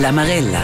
La 0.00 0.12
Marella. 0.12 0.62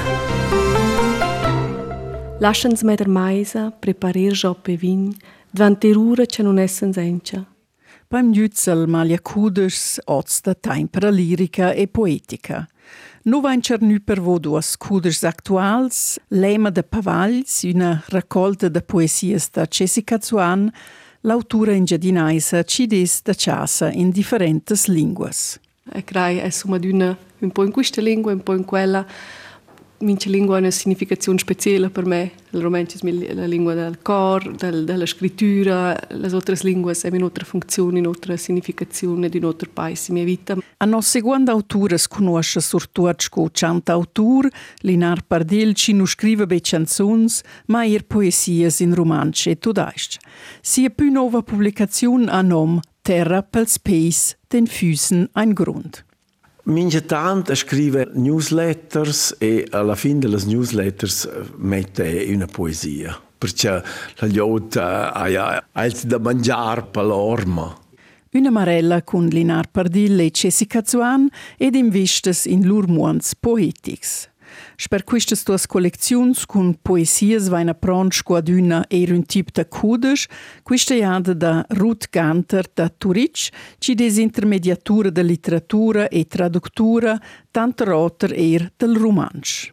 Lascians 2.41 2.83
me 2.83 2.97
der 2.97 3.09
meisa, 3.09 3.71
preparir 3.81 4.33
joppe 4.33 4.77
vin, 4.77 5.13
dvante 5.51 5.93
rura 5.93 6.25
ce 6.25 6.43
non 6.43 6.59
essen 6.59 6.93
sencha. 6.93 7.45
Beim 8.09 8.33
Jützel 8.33 8.87
malia 8.87 9.19
kuders 9.19 10.01
oz 10.07 10.41
da 10.41 10.55
tempera 10.55 11.11
lirica 11.11 11.75
e 11.75 11.87
poetica. 11.87 12.67
Nu 13.25 13.43
vain 13.43 13.61
cernu 13.61 14.01
per 14.01 14.21
vo 14.21 14.39
duas 14.39 14.75
kuders 14.77 15.23
actuals, 15.23 16.19
Lema 16.29 16.71
de 16.71 16.83
Pavagls, 16.83 17.63
una 17.65 18.03
raccolta 18.09 18.69
de 18.69 18.81
poesies 18.81 19.51
da 19.51 19.67
Jessica 19.67 20.19
Zuan, 20.19 20.73
l'autura 21.21 21.73
in 21.73 21.85
giardinaisa 21.85 22.63
ci 22.63 22.87
des 22.87 23.21
da 23.23 23.35
casa 23.35 23.91
in 23.91 24.11
differentes 24.11 24.87
linguas. 24.87 25.59
E 25.93 26.03
crai 26.05 26.39
è 26.39 26.49
summa 26.49 26.79
d'una 26.79 27.26
un 27.39 27.51
po' 27.51 27.65
in 27.65 27.71
questa 27.71 28.01
lingua, 28.01 28.33
un 28.33 28.43
po' 28.43 28.55
in 28.55 28.65
quella. 28.65 29.07
Mince 29.99 30.29
lingua 30.29 30.57
ha 30.57 30.59
una 30.59 30.71
significazione 30.71 31.39
speciale 31.39 31.89
per 31.89 32.05
me. 32.05 32.33
Il 32.51 32.61
romanzo 32.61 32.99
è 33.07 33.33
la 33.33 33.47
lingua 33.47 33.73
del 33.73 33.99
cor, 34.03 34.55
del, 34.55 34.85
della 34.85 35.07
scrittura, 35.07 35.99
le 36.11 36.29
altre 36.29 36.55
lingue 36.61 36.95
hanno 37.03 37.17
un'altra 37.17 37.47
funzione, 37.47 38.01
un'altra 38.01 38.37
significazione 38.37 39.31
di 39.31 39.39
un 39.39 39.45
altro 39.45 39.71
paese 39.73 40.11
in 40.11 40.19
mia 40.19 40.25
vita. 40.25 40.57
A 40.79 40.85
nos 40.85 41.09
seconda 41.09 41.53
autura 41.53 41.97
conosce 42.09 42.61
surtuat 42.61 43.29
co 43.31 43.49
canta 43.51 43.93
autur, 43.93 44.47
Linar 44.81 45.23
Pardil 45.27 45.73
ci 45.73 45.95
nu 45.95 46.05
scrive 46.05 46.47
be 46.47 46.61
canzons, 46.61 47.41
ma 47.67 47.85
ir 47.85 48.05
poesies 48.05 48.81
in 48.81 48.95
romanze 48.95 49.51
e 49.51 49.59
tudaist. 49.59 50.19
Sia 50.61 50.91
più 50.91 51.11
nova 51.11 51.41
pubblicazione 51.41 52.31
a 52.31 52.43
nom 52.43 52.79
Terra 53.01 53.43
pels 53.43 53.79
peis, 53.79 54.37
den 54.49 54.67
Füßen 54.67 55.31
ein 55.33 55.55
Grund. 55.55 56.06
Mince 56.69 57.05
tant 57.07 57.55
scrive 57.55 58.11
newsletters 58.15 59.37
e 59.39 59.69
alla 59.71 59.95
fine 59.95 60.19
delle 60.19 60.43
newsletters 60.45 61.29
mette 61.59 62.27
una 62.29 62.47
poesia. 62.47 63.17
Perché 63.39 63.85
la 64.17 64.27
liota 64.27 65.13
ha 65.13 65.89
da 66.03 66.19
mangiare 66.19 66.83
per 66.91 67.05
l'orma. 67.05 67.73
Una 68.33 68.51
marella 68.51 69.05
con 69.05 69.27
Linar 69.27 69.71
Pardil 69.71 70.19
e 70.19 70.31
Jessica 70.31 70.83
Zuan 70.85 71.29
ed 71.57 71.77
investes 71.77 72.47
in 72.47 72.67
lur 72.67 72.89
muans 72.89 73.37
poetics. 73.37 74.29
Sper 74.77 75.05
quistas 75.05 75.45
tuas 75.45 75.67
collecziuns 75.67 76.45
cun 76.47 76.75
poesias 76.83 77.49
vaina 77.49 77.75
pronsch 77.75 78.23
quaduna 78.23 78.85
er 78.91 79.13
un 79.13 79.23
tip 79.25 79.53
da 79.53 79.65
cudes, 79.65 80.27
quista 80.63 80.95
iada 80.95 81.35
da 81.35 81.65
Ruth 81.79 82.11
Ganter 82.11 82.67
da 82.75 82.89
Turic, 82.89 83.51
ci 83.79 83.95
des 83.95 84.19
intermediatura 84.19 85.11
da 85.11 85.23
literatura 85.23 86.09
e 86.09 86.25
traductura, 86.25 87.19
tant 87.51 87.81
roter 87.81 88.33
er 88.33 88.71
del 88.77 88.97
romansch. 88.97 89.73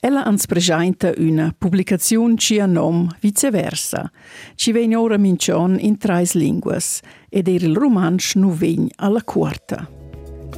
Ella 0.00 0.24
ans 0.24 0.46
presenta 0.46 1.12
una 1.16 1.52
pubblicazione 1.56 2.36
ci 2.36 2.60
a 2.60 2.66
nom 2.66 3.08
viceversa. 3.20 4.10
Ci 4.54 4.70
vegn 4.72 4.94
ora 4.94 5.16
mincion 5.16 5.78
in 5.80 5.96
trais 5.96 6.34
linguas 6.34 7.00
ed 7.28 7.48
er 7.48 7.62
il 7.62 7.74
romansch 7.74 8.36
nu 8.36 8.52
vegn 8.52 8.88
alla 8.96 9.22
quarta. 9.24 10.05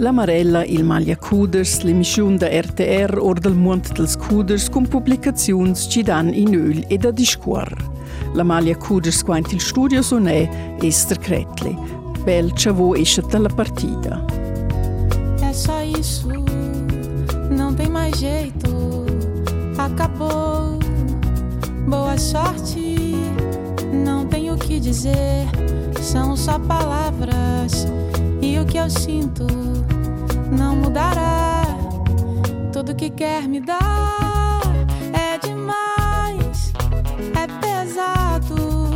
La 0.00 0.12
Marella, 0.12 0.64
il 0.64 0.84
Maglia 0.84 1.16
Cuders, 1.16 1.82
l'emission 1.82 2.36
da 2.36 2.46
RTR 2.46 3.18
or 3.18 3.40
del 3.40 3.54
Mont 3.54 3.92
dels 3.94 4.16
Cuders 4.16 4.68
con 4.70 4.86
pubblicazions 4.86 5.88
ci 5.90 6.02
dan 6.02 6.32
in 6.32 6.54
öl 6.54 6.84
e 6.86 6.96
da 6.98 7.10
discuor. 7.10 7.66
La 8.34 8.44
Maglia 8.44 8.76
Cuders 8.76 9.24
quant 9.24 9.50
il 9.52 9.60
studio 9.60 10.00
son 10.00 10.28
è 10.28 10.48
Esther 10.80 11.18
Cretli. 11.18 11.76
Bel 12.22 12.52
chavo 12.54 12.94
esce 12.94 13.22
dalla 13.28 13.48
partita. 13.48 14.24
É 15.42 15.52
só 15.52 15.82
isso, 15.82 16.28
não 17.50 17.74
tem 17.74 17.88
mais 17.88 18.16
jeito, 18.20 19.04
acabou. 19.76 20.78
Boa 21.88 22.16
sorte, 22.16 23.16
não 23.92 24.26
tenho 24.26 24.54
o 24.54 24.58
que 24.58 24.78
dizer, 24.78 25.48
são 26.00 26.36
só 26.36 26.56
palavras 26.56 27.88
e 28.48 28.58
o 28.58 28.64
que 28.64 28.78
eu 28.78 28.88
sinto 28.88 29.46
não 30.50 30.74
mudará. 30.74 31.64
Tudo 32.72 32.94
que 32.94 33.10
quer 33.10 33.46
me 33.46 33.60
dar 33.60 34.62
é 35.12 35.36
demais, 35.38 36.72
é 37.36 37.46
pesado, 37.60 38.90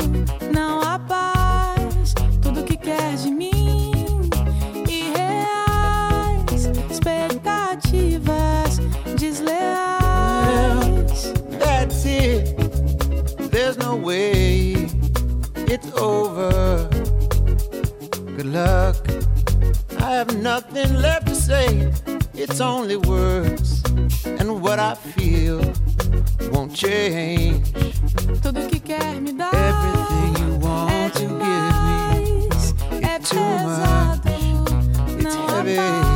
não 0.52 0.80
há 0.80 0.98
paz. 0.98 2.14
Tudo 2.40 2.62
que 2.64 2.78
quer 2.78 3.16
de 3.16 3.30
mim, 3.30 3.92
irreais, 4.88 6.64
expectativas 6.90 8.80
desleais. 9.18 9.92
That's 11.58 12.06
it. 12.06 12.56
There's 13.50 13.76
no 13.76 13.96
way 13.96 14.88
it's 15.68 15.92
over. 16.00 16.31
Nothing 20.56 20.94
left 21.00 21.26
to 21.28 21.34
say. 21.34 21.90
It's 22.34 22.60
only 22.60 22.96
words, 22.96 23.82
and 24.38 24.60
what 24.60 24.78
I 24.78 24.94
feel 24.94 25.60
won't 26.52 26.74
change. 26.74 27.72
Tudo 28.42 28.68
que 28.68 28.80
quer 28.80 29.18
me 29.18 29.32
dar 29.32 29.50
Everything 29.54 30.32
you 30.42 30.58
want 30.58 30.90
é 30.90 31.08
to 31.10 31.20
give 31.20 31.32
me, 31.40 32.48
é 33.00 33.16
it's 33.16 33.30
too 33.30 33.40
much. 33.64 34.20
It's 35.22 35.34
heavy. 35.34 36.11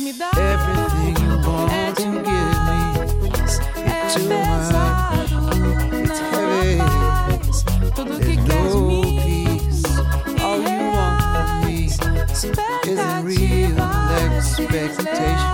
me 0.00 0.12
down. 0.12 0.30
Everything 0.36 1.16
you 1.24 1.36
want 1.46 1.96
to 1.96 2.02
give 2.02 2.14
me 2.26 2.80
is 3.42 3.54
too 4.14 4.28
much. 4.28 5.30
It's 5.92 6.20
heavy. 6.32 6.78
There's 7.94 8.38
no 8.48 8.60
peace. 9.22 9.84
All 10.40 10.58
you 10.58 10.78
want 10.92 11.16
from 11.20 11.66
me 11.66 11.84
is 11.84 12.98
a 12.98 13.22
real 13.22 13.80
expectation. 13.80 15.53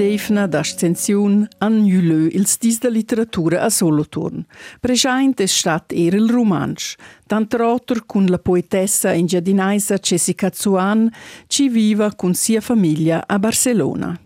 D'eifna 0.00 0.46
d'ascensiun 0.48 1.42
han 1.60 1.74
gnülö 1.84 2.30
ils 2.32 2.54
dis 2.62 2.78
da 2.80 2.88
literatura 2.88 3.58
a 3.66 3.68
Solothurn. 3.68 4.46
Preschaint 4.80 5.42
es 5.44 5.52
stat 5.60 5.92
er 5.92 6.14
il 6.16 6.30
romansch, 6.32 6.94
tant 7.28 7.52
rotter 7.60 8.00
cun 8.08 8.30
la 8.32 8.38
poetessa 8.38 9.12
ingiadinaisa 9.12 9.98
Jessica 10.00 10.48
Zuan, 10.54 11.10
ci 11.48 11.68
viva 11.68 12.08
cun 12.16 12.32
sia 12.32 12.62
famiglia 12.62 13.26
a 13.26 13.38
Barcelona. 13.38 14.16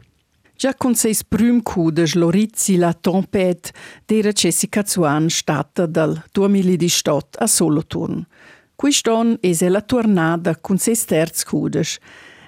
Già 0.55 0.77
con 0.77 0.95
seis 0.95 1.25
prüm 1.25 1.61
cudes 1.63 2.15
Lorizzi 2.15 2.77
la 2.77 2.93
tempête 2.95 3.73
d'era 4.07 4.31
Jessica 4.31 4.85
Zuan 4.87 5.29
stata 5.29 5.87
dal 5.87 6.23
2018 6.31 7.39
a 7.39 7.47
Solothurn. 7.49 8.23
Quiston 8.77 9.39
es 9.41 9.61
la 9.61 9.81
tornada 9.81 10.55
con 10.55 10.79
seis 10.79 11.05
terz 11.05 11.45
cudes, 11.45 11.99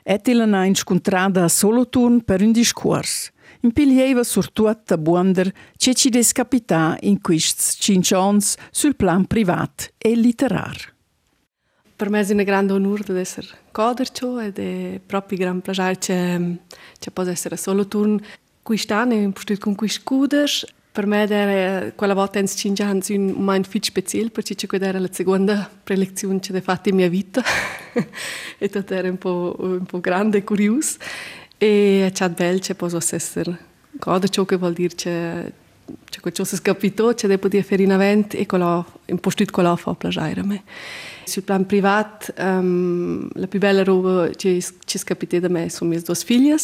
et 0.06 0.28
illa 0.28 0.46
na 0.46 0.64
incontrada 0.64 1.42
a 1.44 1.48
Solothurn 1.48 2.20
per 2.22 2.40
un 2.40 2.52
discurs. 2.52 3.32
Impiglieva 3.60 4.22
surtuat 4.22 4.92
a 4.92 4.98
buonder 4.98 5.52
che 5.76 5.94
ci 5.94 6.08
descapità 6.10 6.96
in 7.00 7.20
quists 7.20 7.76
cincions 7.80 8.54
sul 8.70 8.94
plan 8.94 9.26
privat 9.26 9.92
e 9.98 10.14
literar. 10.14 10.94
Per 11.96 12.10
me 12.10 12.20
è 12.20 12.32
un 12.32 12.44
grande 12.44 12.72
onore 12.74 13.02
di 13.12 13.18
essere 13.18 13.48
codercio 13.72 14.38
ed 14.38 14.58
è 14.58 15.00
proprio 15.04 15.38
un 15.38 15.44
gran 15.44 15.60
piacere 15.60 15.98
che, 15.98 16.58
che 16.98 17.10
possa 17.10 17.30
essere 17.30 17.54
a 17.54 17.58
Solothurn. 17.58 18.20
Quest'anno 18.62 19.14
ho 19.14 19.18
impostato 19.18 19.60
con 19.60 19.74
questi 19.74 20.02
cuders 20.04 20.64
Per 20.96 21.06
me 21.06 21.28
era 21.28 21.92
quella 21.92 22.14
volta 22.14 22.38
in 22.38 22.46
anni 22.78 23.02
un 23.10 23.32
momento 23.32 23.68
molto 23.70 23.80
speciale 23.82 24.30
perché 24.30 24.66
era 24.80 24.98
la 24.98 25.10
seconda 25.12 25.70
prelezione 25.84 26.40
che 26.40 26.56
ho 26.56 26.60
fatto 26.62 26.88
in 26.88 26.94
mia 26.94 27.08
vita. 27.10 27.42
E 28.58 28.70
tutto 28.70 28.94
era 28.94 29.06
un 29.06 29.18
po', 29.18 29.54
un 29.58 29.84
po 29.84 30.00
grande 30.00 30.38
e 30.38 30.44
curioso 30.44 30.96
e 31.58 32.10
è 32.10 32.28
bello 32.30 32.58
che 32.58 32.74
posso 32.74 32.98
essere 33.14 33.58
cosa 33.98 34.26
ciò 34.28 34.46
che 34.46 34.56
vuol 34.56 34.72
dire 34.72 34.94
che 34.94 35.52
c'è 36.08 36.20
qualcosa 36.20 36.56
che 36.56 36.62
capito 36.62 37.12
che 37.12 37.26
devo 37.26 37.40
poter 37.40 37.62
fare 37.62 37.82
in 37.82 37.92
avanti 37.92 38.38
e 38.38 38.46
in 39.04 39.18
posto 39.20 39.44
di 39.44 39.50
quello 39.50 39.76
fa 39.76 39.92
piacere 39.92 40.40
a 40.40 40.44
me. 40.44 40.62
Sul 41.24 41.42
plan 41.42 41.66
privato 41.66 42.32
um, 42.38 43.28
la 43.34 43.46
più 43.46 43.58
bella 43.58 43.84
roba 43.84 44.28
che 44.28 44.64
ci 44.86 44.98
è 44.98 45.00
capita 45.04 45.38
da 45.40 45.48
me 45.48 45.68
sono 45.68 45.90
mie 45.90 46.00
due 46.00 46.14
figlie 46.14 46.56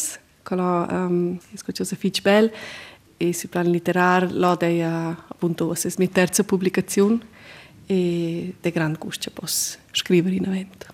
quello 0.43 0.85
um, 0.89 1.37
è 1.37 1.61
qualcosa 1.63 1.95
di 1.99 2.19
bello 2.21 2.51
e 3.17 3.33
sul 3.33 3.49
plan 3.49 3.69
literar 3.69 4.31
l'ode 4.31 4.83
appunto 4.83 5.73
è 5.73 5.77
la 5.81 5.91
mia 5.97 6.09
terza 6.11 6.43
pubblicazione 6.43 7.19
e 7.85 8.55
è 8.59 8.71
grande 8.71 8.97
gusto 8.97 9.29
posso 9.31 9.77
scrivere 9.91 10.35
in 10.35 10.45
avanti. 10.45 10.91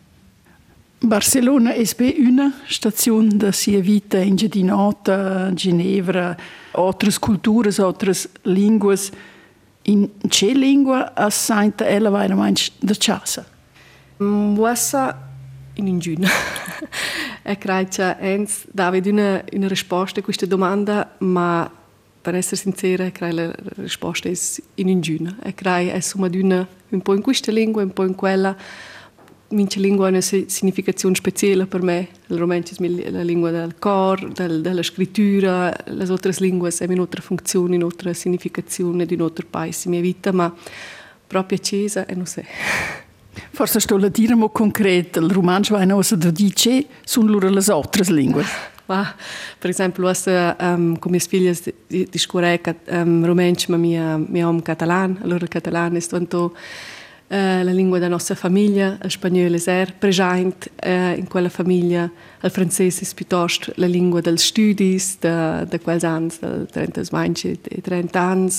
Barcelona 1.01 1.71
è 1.73 1.85
una 2.17 2.53
stazione 2.67 3.29
da 3.31 3.53
sia 3.53 3.79
vita 3.79 4.17
in 4.17 4.35
Gedinota, 4.35 5.49
Ginevra, 5.53 6.35
altre 6.71 7.11
culture, 7.19 7.71
altre 7.77 8.13
lingue. 8.41 8.97
In 9.83 10.09
che 10.27 10.53
lingua 10.53 11.13
a 11.15 11.29
Santa 11.29 11.87
ella 11.87 12.09
manch 12.09 12.71
da 12.79 12.93
casa? 12.97 13.45
Wassa 14.17 15.29
in 15.75 15.87
ingüna. 15.87 16.27
e 17.43 17.57
credo 17.57 17.89
che 17.89 18.15
ens 18.19 18.67
dava 18.69 18.97
una, 19.05 19.41
una 19.53 19.67
risposta 19.69 20.19
a 20.19 20.23
questa 20.23 20.45
domanda, 20.45 21.15
ma 21.19 21.78
per 22.21 22.35
essere 22.35 22.57
sincera, 22.57 23.09
credo 23.11 23.41
la 23.41 23.53
risposta 23.77 24.29
è 24.29 24.33
in 24.75 24.89
ingüna. 24.89 25.37
E 25.43 25.53
credo 25.53 25.91
è 25.91 25.99
somma 25.99 26.27
d'una 26.27 26.67
un 26.89 27.01
po' 27.01 27.13
in 27.13 27.21
questa 27.21 27.51
lingua, 27.51 27.83
un 27.83 27.93
po' 27.93 28.03
in 28.03 28.15
quella. 28.15 28.55
Mince 29.51 29.79
lingua 29.79 30.07
ha 30.07 30.09
una 30.09 30.21
significazione 30.21 31.15
speciale 31.15 31.65
per 31.65 31.81
me. 31.81 32.09
Il 32.27 32.37
romanzo 32.37 32.75
è 32.83 33.09
la 33.09 33.23
lingua 33.23 33.51
del 33.51 33.75
cor, 33.79 34.31
del, 34.31 34.61
della 34.61 34.83
scrittura, 34.83 35.73
le 35.85 36.03
altre 36.03 36.33
lingue 36.39 36.71
hanno 36.79 36.93
un'altra 36.93 37.21
funzione, 37.21 37.75
un'altra 37.75 38.13
significazione 38.13 39.05
di 39.05 39.15
un 39.15 39.21
altro 39.21 39.47
paese 39.49 39.87
in 39.87 39.93
mia 39.93 40.01
vita, 40.01 40.31
ma 40.31 40.53
proprio 41.25 41.57
accesa 41.57 42.05
e 42.05 42.13
non 42.13 42.25
so. 42.25 42.43
Forse 43.51 43.79
sto 43.79 43.95
a 43.95 44.09
dire 44.09 44.35
concreto, 44.51 45.19
il 45.19 45.31
romanzo 45.31 45.75
va 45.75 45.83
in 45.83 45.93
osa 45.93 46.15
da 46.15 46.29
dice, 46.29 46.85
sono 47.03 47.29
loro 47.29 47.49
le 47.49 47.63
altre 47.67 48.03
lingue. 48.13 48.43
Ma, 48.89 49.15
per 49.59 49.69
esempio, 49.69 50.07
osa, 50.07 50.55
um, 50.59 50.97
con 50.97 51.11
mie 51.11 51.19
figlie 51.19 51.55
di, 51.85 52.07
di 52.09 52.17
scuola 52.17 52.59
um, 52.87 53.23
romanzo, 53.23 53.67
ma 53.69 53.77
mia, 53.77 54.17
mia 54.17 54.47
om 54.47 54.63
catalan, 54.63 55.19
allora 55.21 55.43
il 55.43 55.47
catalano 55.47 55.95
è 55.95 56.01
tanto 56.01 56.55
uh, 56.55 56.55
la 57.27 57.71
lingua 57.71 57.99
della 57.99 58.09
nostra 58.09 58.33
famiglia, 58.33 58.97
il 59.03 59.11
spagnolo 59.11 59.57
è 59.63 59.93
presente 59.95 60.71
uh, 60.83 61.15
in 61.15 61.27
quella 61.27 61.49
famiglia, 61.49 62.09
il 62.41 62.49
francese 62.49 63.05
è 63.05 63.13
piuttosto 63.13 63.71
la 63.75 63.85
lingua 63.85 64.21
degli 64.21 64.37
studi, 64.37 64.99
da, 65.19 65.65
da 65.65 65.77
quels 65.77 66.03
anni, 66.03 66.31
da 66.39 66.65
30 66.65 67.01
e 67.69 67.81
30 67.81 68.19
anni, 68.19 68.51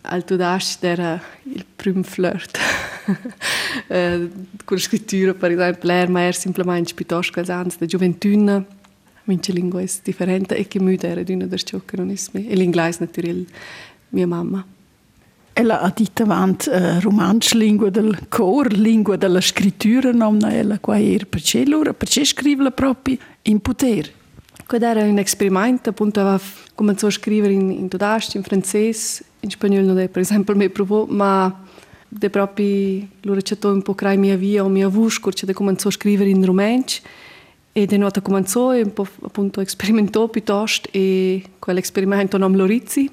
al 0.00 0.24
Tudash 0.24 0.78
era 0.80 1.22
il 1.44 1.64
primo 1.76 2.02
flirt. 2.02 2.58
Eh, 3.88 4.30
con 4.64 4.76
la 4.76 4.82
scrittura, 4.82 5.34
per 5.34 5.50
esempio, 5.50 5.90
era 5.90 6.32
semplicemente 6.32 6.94
piuttosto 6.94 7.32
che 7.32 7.50
anni 7.50 7.72
da 7.78 7.86
gioventù, 7.86 8.64
mince 9.24 9.52
lingua 9.52 9.80
è 9.80 9.88
differente 10.02 10.56
e 10.56 10.66
che 10.66 10.80
muda 10.80 11.08
era 11.08 11.22
di 11.22 11.32
una 11.32 11.44
delle 11.44 11.62
ciò 11.62 11.80
che 11.84 11.96
non 11.96 12.10
è 12.10 12.14
me. 12.32 12.48
E 12.48 12.54
l'inglese, 12.54 12.98
naturalmente, 13.00 13.52
mia 14.10 14.26
mamma. 14.26 14.64
Ella 15.54 15.80
ha 15.80 15.92
detto 15.94 16.22
avanti 16.22 16.70
uh, 16.70 16.98
romanzo, 17.00 17.58
lingua 17.58 17.90
del 17.90 18.26
cor, 18.28 18.72
lingua 18.72 19.16
della 19.16 19.40
scrittura, 19.40 20.10
non 20.10 20.42
ella 20.44 20.78
qua 20.78 20.98
era. 20.98 21.26
Perché 21.28 21.66
loro, 21.66 21.92
perché 21.92 22.24
scrive 22.24 22.70
proprio 22.70 23.18
in 23.42 23.60
potere? 23.60 24.20
Questo 24.66 24.86
era 24.86 25.02
un 25.02 25.18
esperimento, 25.18 25.90
appunto 25.90 26.20
aveva 26.20 26.40
cominciato 26.74 27.08
a 27.08 27.10
scrivere 27.10 27.52
in, 27.52 27.70
in 27.70 27.88
tedesco, 27.88 28.38
in 28.38 28.42
francese, 28.42 29.24
in 29.40 29.50
spagnolo 29.50 29.86
non 29.86 29.98
è 29.98 30.08
per 30.08 30.22
esempio 30.22 30.54
me 30.54 30.70
provo, 30.70 31.04
ma 31.04 31.62
de 32.08 32.30
proprio 32.30 33.06
lo 33.20 33.34
recetto 33.34 33.70
un 33.70 33.82
po' 33.82 33.94
crai 33.94 34.16
mia 34.16 34.36
via 34.36 34.64
o 34.64 34.68
mia 34.68 34.88
che 35.30 35.44
de 35.44 35.52
cominciò 35.52 35.88
a 35.88 35.92
scrivere 35.92 36.30
in 36.30 36.44
romanzo 36.44 37.00
e 37.72 37.86
de 37.86 37.96
nota 37.96 38.20
cominciò 38.20 38.74
e 38.74 38.80
appunto 38.82 39.64
sperimentò 39.64 40.28
piuttosto 40.28 40.88
e 40.92 41.42
quell'esperimento 41.58 42.36
non 42.38 42.52
lo 42.54 42.66
rizzi. 42.66 43.10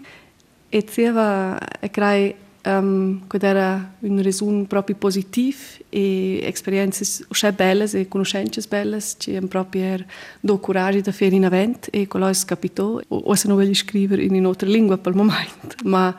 E 0.71 0.85
zeva 0.87 1.57
e 1.79 1.89
crai 1.89 2.35
um, 2.65 3.27
che 3.27 3.37
era 3.41 3.93
un 3.99 4.21
resumo 4.21 4.65
proprio 4.65 4.95
positivo 4.95 5.57
e 5.89 6.41
esperienze 6.43 7.25
uscì 7.29 7.51
belle 7.51 7.89
e 7.91 8.07
conoscenze 8.07 8.61
belle 8.67 8.99
che 9.17 9.37
hanno 9.37 9.47
proprio 9.47 10.05
do 10.39 10.59
coraggio 10.59 11.01
da 11.01 11.11
fare 11.11 11.35
in 11.35 11.45
avanti 11.45 11.89
e 11.89 12.07
quello 12.07 12.27
è 12.27 12.33
capito 12.45 13.01
o 13.07 13.35
se 13.35 13.47
non 13.47 13.57
voglio 13.57 13.73
scrivere 13.73 14.23
in 14.23 14.35
un'altra 14.35 14.67
lingua 14.67 14.97
per 14.97 15.13
il 15.13 15.17
momento 15.17 15.75
ma 15.85 16.15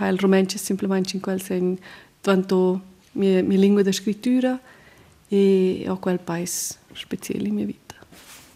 il 0.00 0.18
romanzo 0.18 0.56
è 0.56 0.58
semplicemente 0.58 1.16
in 1.16 1.22
quel 1.22 1.40
senso 1.40 1.82
tanto 2.20 2.82
mia, 3.12 3.42
mia 3.42 3.58
lingua 3.58 3.82
di 3.82 3.92
scrittura 3.92 4.58
e 5.28 5.84
ho 5.86 5.98
quel 5.98 6.18
paese 6.18 6.76
speciale 6.98 7.48
in 7.48 7.54
mia 7.54 7.66
vita 7.66 7.94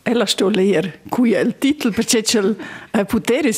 ella 0.03 0.27
sto 0.27 0.49
ler 0.49 1.01
qui 1.09 1.33
è 1.33 1.41
il 1.41 1.57
titolo 1.59 1.95
perché 1.95 2.23
c'è 2.23 2.41
il 2.41 2.57
potere 3.07 3.53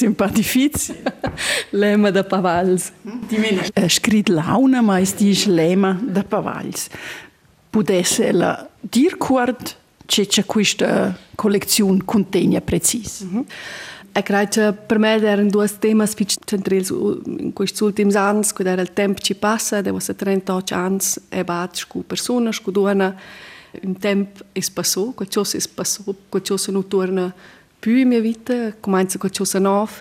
Lema 1.70 2.10
da 2.10 2.24
Pavals 2.24 2.92
è 3.72 3.88
scritto 3.88 4.32
launa 4.32 4.82
ma 4.82 4.98
è 4.98 5.06
dice 5.16 5.50
Lema 5.50 5.98
da 6.02 6.22
Pavals 6.22 6.88
potesse 7.70 8.26
ella 8.26 8.68
dir 8.78 9.16
quart 9.16 9.76
c'è 10.04 10.44
questa 10.44 11.16
collezione 11.34 12.02
contegna 12.04 12.60
precisa 12.60 13.24
mm 13.24 13.38
-hmm. 13.38 13.44
E 14.16 14.22
credo 14.22 14.48
che 14.48 14.72
per 14.74 14.98
me 15.00 15.20
erano 15.20 15.50
due 15.50 15.68
temi 15.76 16.06
centrali 16.06 16.86
in 17.40 17.52
questi 17.52 17.82
ultimi 17.82 18.14
anni, 18.14 18.46
quando 18.52 18.72
era 18.72 18.80
il 18.80 18.92
tempo 18.92 19.20
che 19.20 19.34
passa, 19.34 19.80
devo 19.80 19.96
essere 19.96 20.16
38 20.16 20.72
anni 20.72 20.98
e 21.30 21.42
batto 21.42 21.80
con 21.88 22.06
persone, 22.06 22.52
con 22.62 22.72
donne, 22.72 23.16
un 23.82 23.96
tempo 23.98 24.44
è 24.52 24.60
passato, 24.72 25.12
qualcosa 25.12 25.58
è 25.58 25.60
passato, 25.74 26.14
qualcosa 26.28 26.72
non 26.72 26.86
torna 26.88 27.34
più 27.78 27.96
in 27.96 28.08
mia 28.08 28.20
vita, 28.20 28.74
comincia 28.80 29.18
qualcosa 29.18 29.58
nuovo 29.58 29.92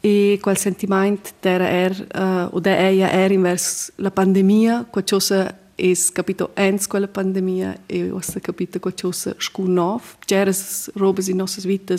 e 0.00 0.38
quel 0.40 0.56
sentimento 0.56 1.30
era 1.40 1.68
er, 1.68 2.06
uh, 2.14 2.54
o 2.54 2.60
da 2.60 2.76
era 2.76 3.32
inverso 3.32 3.92
la 3.96 4.10
pandemia, 4.10 4.86
qualcosa 4.90 5.62
è 5.74 5.92
capito 6.12 6.50
ens 6.54 6.86
quella 6.86 7.08
pandemia 7.08 7.80
e 7.86 8.10
ho 8.10 8.20
capito 8.40 8.78
qualcosa 8.78 9.34
scu 9.38 9.66
nuovo. 9.66 10.02
C'erano 10.24 10.56
robe 10.94 11.22
in 11.26 11.36
nostre 11.36 11.68
vite 11.68 11.96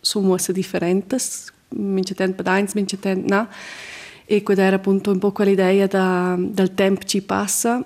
sono 0.00 0.36
differenti, 0.52 1.16
mince 1.70 2.14
tempo 2.14 2.42
per 2.42 2.52
eins, 2.52 2.74
mince 2.74 2.98
tempo 2.98 3.34
no. 3.34 3.48
E 4.24 4.42
quella 4.42 4.62
era 4.62 4.76
appunto 4.76 5.10
un 5.10 5.18
po' 5.18 5.32
quell'idea 5.32 5.86
da, 5.86 6.36
del 6.38 6.74
tempo 6.74 7.00
che 7.04 7.20
passa, 7.22 7.84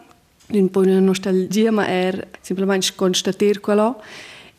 un 0.49 0.71
po' 0.71 0.81
una 0.81 1.01
nostalgia, 1.01 1.71
ma 1.71 1.89
era 1.89 2.27
semplicemente 2.41 2.93
constatare 2.95 3.61
quello. 3.61 4.01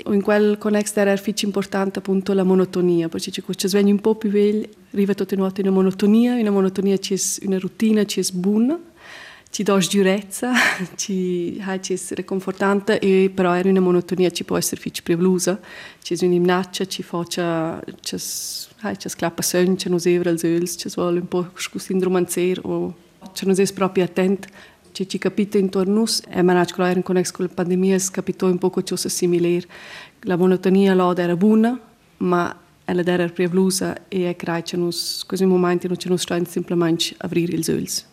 In 0.08 0.22
quel 0.22 0.58
contesto 0.58 1.00
era 1.00 1.12
molto 1.12 1.46
importante 1.46 2.00
appunto 2.00 2.34
la 2.34 2.44
monotonia, 2.44 3.08
perché 3.08 3.32
ci 3.32 3.44
si 3.56 3.68
sveglia 3.68 3.92
un 3.92 4.02
po' 4.02 4.16
più 4.16 4.30
vecchio, 4.30 4.70
arriva 4.92 5.14
tutto 5.14 5.34
in 5.34 5.40
una 5.40 5.72
monotonia, 5.72 6.36
una 6.36 6.52
monotonia 6.52 6.98
che 6.98 7.16
è 7.16 7.46
una 7.46 7.60
routine 7.60 8.06
che 8.06 8.22
è 8.22 8.24
buona, 8.34 8.78
ci 9.56 9.64
dà 9.64 9.80
sgiurezza, 9.80 10.52
ci 10.96 11.62
ha 11.66 11.80
ci 11.80 11.94
essere 11.94 12.26
confortante 12.26 13.00
e 13.00 13.32
però 13.34 13.54
è 13.54 13.66
una 13.66 13.80
monotonia 13.80 14.30
ci 14.30 14.44
può 14.44 14.58
essere 14.58 14.82
fitch 14.82 15.02
prevlusa, 15.02 15.58
ci 16.02 16.14
è 16.14 16.26
un'imnaccia, 16.26 16.86
ci 16.88 17.04
faccia 17.04 17.82
ci 18.02 18.18
hai 18.82 18.98
ci 18.98 19.08
sclappa 19.08 19.42
sogn, 19.42 19.78
ci 19.78 19.88
nos 19.88 20.06
evra 20.08 20.30
els 20.30 20.44
öls, 20.44 20.76
ci 20.78 20.90
vuole 20.94 21.20
un 21.20 21.28
po' 21.30 21.52
scu 21.56 21.80
sindromanzer 21.80 22.60
o 22.64 22.94
ci 23.34 23.46
nos 23.46 23.60
es 23.60 23.72
proprio 23.72 24.04
attent 24.04 24.46
ci 24.96 25.10
ci 25.10 25.18
capita 25.18 25.58
intorno 25.58 25.94
nus 25.94 26.22
e 26.30 26.42
manach 26.42 26.74
con 26.74 26.90
in 26.96 27.04
connex 27.04 27.32
con 27.32 27.46
la 27.46 27.52
pandemia 27.54 27.98
capitò 28.12 28.48
un 28.48 28.58
poco 28.58 28.82
ciò 28.82 28.96
similar. 28.96 29.66
La 30.22 30.38
monotonia 30.38 30.94
là 30.94 31.14
era 31.18 31.36
buona, 31.36 31.78
ma 32.18 32.58
ella 32.86 33.04
era 33.04 33.28
prevlusa 33.28 34.08
e 34.08 34.30
è 34.30 34.36
creato 34.38 34.78
nus 34.78 35.24
così 35.26 35.46
momenti 35.46 35.88
non 35.88 35.98
ci 35.98 36.08
nos 36.08 36.22
sta 36.22 36.42
semplicemente 36.46 37.14
aprire 37.18 37.54
els 37.54 37.68
öls. 37.68 38.06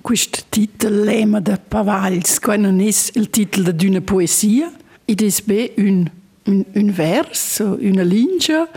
Questo 0.00 0.40
titolo 0.48 1.04
Lema 1.04 1.40
de 1.40 1.58
Pavals, 1.68 2.38
che 2.38 2.56
non 2.56 2.80
è 2.80 2.90
il 3.12 3.28
titolo 3.28 3.70
di 3.70 3.86
una 3.86 4.00
poesia, 4.00 4.72
ed 5.04 5.20
è 5.20 5.72
un, 5.76 6.10
un, 6.44 6.64
un 6.72 6.90
verso, 6.92 7.76
una 7.78 8.02
linea. 8.02 8.68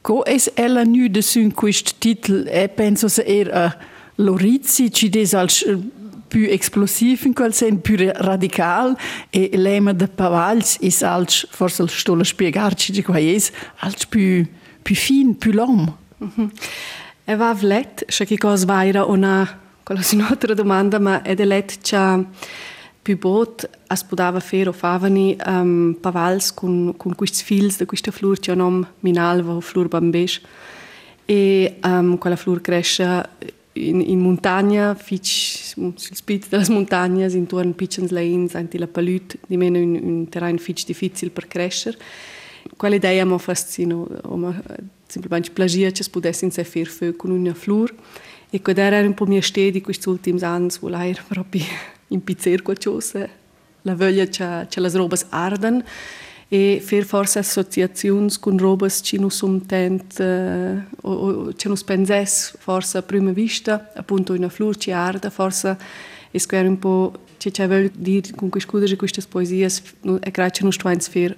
Come 0.00 0.22
è 0.24 0.36
ella 0.54 0.82
nu 0.82 1.08
de 1.08 1.22
questo 1.54 1.92
titolo? 1.98 2.44
E 2.46 2.68
penso 2.68 3.06
che 3.06 3.22
era 3.22 3.74
Lorizzi, 4.16 4.90
ci 4.90 5.08
è 5.08 5.36
al 5.36 5.48
più 6.26 6.46
esplosivo 6.48 7.26
in 7.26 7.34
quel 7.34 7.52
senso, 7.52 7.80
più 7.80 7.96
radical, 7.98 8.96
e 9.30 9.50
Lema 9.54 9.92
de 9.92 10.08
Pavals 10.08 10.78
è 10.78 11.04
al, 11.04 11.26
forse 11.28 11.82
il 11.82 11.90
stolo 11.90 12.24
spiegarci 12.24 12.92
di 12.92 13.02
qua 13.02 13.18
è, 13.18 13.36
al 13.78 13.94
più, 14.08 14.46
più 14.82 14.94
fin, 14.94 15.36
più 15.36 15.52
l'uomo. 15.52 15.98
Mm 16.22 16.28
-hmm. 16.36 16.50
E 17.24 17.34
va 17.34 17.52
vlet, 17.54 18.04
se 18.08 18.24
che 18.24 18.36
cosa 18.36 18.64
va 18.66 18.86
era 18.86 19.04
una 19.04 19.64
quella 19.86 20.00
è 20.00 20.14
un'altra 20.16 20.52
domanda, 20.52 20.98
ma 20.98 21.22
è 21.22 21.36
let 21.44 21.78
che 21.80 22.24
più 23.00 23.16
bot 23.18 23.70
as 23.86 24.02
podava 24.02 24.40
fare 24.40 24.68
o 24.68 24.72
favani 24.72 25.36
um, 25.46 25.96
pavals 26.00 26.52
con, 26.52 26.94
con 26.96 27.14
questi 27.14 27.44
fils 27.44 27.78
di 27.78 27.84
questa 27.84 28.10
flor 28.10 28.36
che 28.40 28.52
nom 28.52 28.84
minalva 28.98 29.52
o 29.52 29.60
flor 29.60 29.86
bambes 29.86 30.40
e 31.24 31.78
um, 31.84 32.18
quella 32.18 32.34
flor 32.34 32.60
cresce 32.60 33.28
in, 33.76 34.00
in 34.00 34.18
montagna, 34.18 34.94
fitch, 34.94 35.74
sul 35.74 35.94
spit 35.96 36.48
delle 36.48 36.68
montagne, 36.68 37.30
intorno 37.32 37.70
a 37.70 37.74
piccoli 37.74 38.08
lains, 38.10 38.54
anche 38.54 38.78
la 38.78 38.86
palut, 38.86 39.38
di 39.46 39.56
meno 39.56 39.78
un, 39.78 39.98
un 40.02 40.28
terreno 40.28 40.58
fitch 40.58 40.84
difficile 40.84 41.30
per 41.30 41.46
crescere. 41.46 41.96
Quella 42.76 42.96
idea 42.96 43.24
mi 43.24 43.38
fascina, 43.38 43.94
semplicemente 45.06 45.50
plagia 45.52 45.90
che 45.90 46.02
si 46.02 46.10
potesse 46.10 46.50
fare 46.50 47.16
con 47.16 47.30
una 47.30 47.54
flor. 47.54 47.94
E 48.50 48.62
quando 48.62 48.80
era 48.80 49.00
un 49.00 49.14
po' 49.14 49.26
mia 49.26 49.42
stedi 49.42 49.80
questi 49.80 50.08
ultimi 50.08 50.40
anni, 50.42 50.70
wo 50.80 50.88
era 50.90 51.22
proprio 51.26 51.64
in 52.08 52.22
pizzer 52.22 52.62
qualcosa, 52.62 53.28
la 53.82 53.94
voglia 53.94 54.24
che, 54.24 54.80
le 54.80 54.90
robe 54.90 55.16
arden 55.30 55.84
e 56.48 56.80
fer 56.80 57.04
forsa 57.04 57.40
associaziuns 57.40 58.38
cun 58.38 58.58
robas 58.58 59.00
ci 59.02 59.18
nu 59.18 59.30
sum 59.30 59.60
tent 59.66 60.20
eh, 60.20 60.78
o, 61.02 61.10
o 61.10 61.52
ci 61.54 61.68
nu 61.68 61.74
spenzes 61.74 62.54
forsa 62.58 63.02
prima 63.02 63.32
vista 63.32 63.90
appunto 63.94 64.32
una 64.32 64.48
flor 64.48 64.76
ci 64.76 64.92
arda 64.92 65.30
forsa 65.30 65.76
e 66.30 66.38
square 66.38 66.68
un 66.68 66.78
po 66.78 67.12
ci 67.38 67.50
c'è 67.50 67.66
vel 67.66 67.90
dir 67.90 68.34
con 68.36 68.48
cui 68.48 68.60
scusa 68.60 68.84
di 68.84 68.96
queste 68.96 69.22
poesie 69.28 69.68
nu 70.02 70.18
e 70.20 70.30
grazie 70.30 70.62
non 70.62 70.72
sto 70.72 70.88
fer 71.10 71.36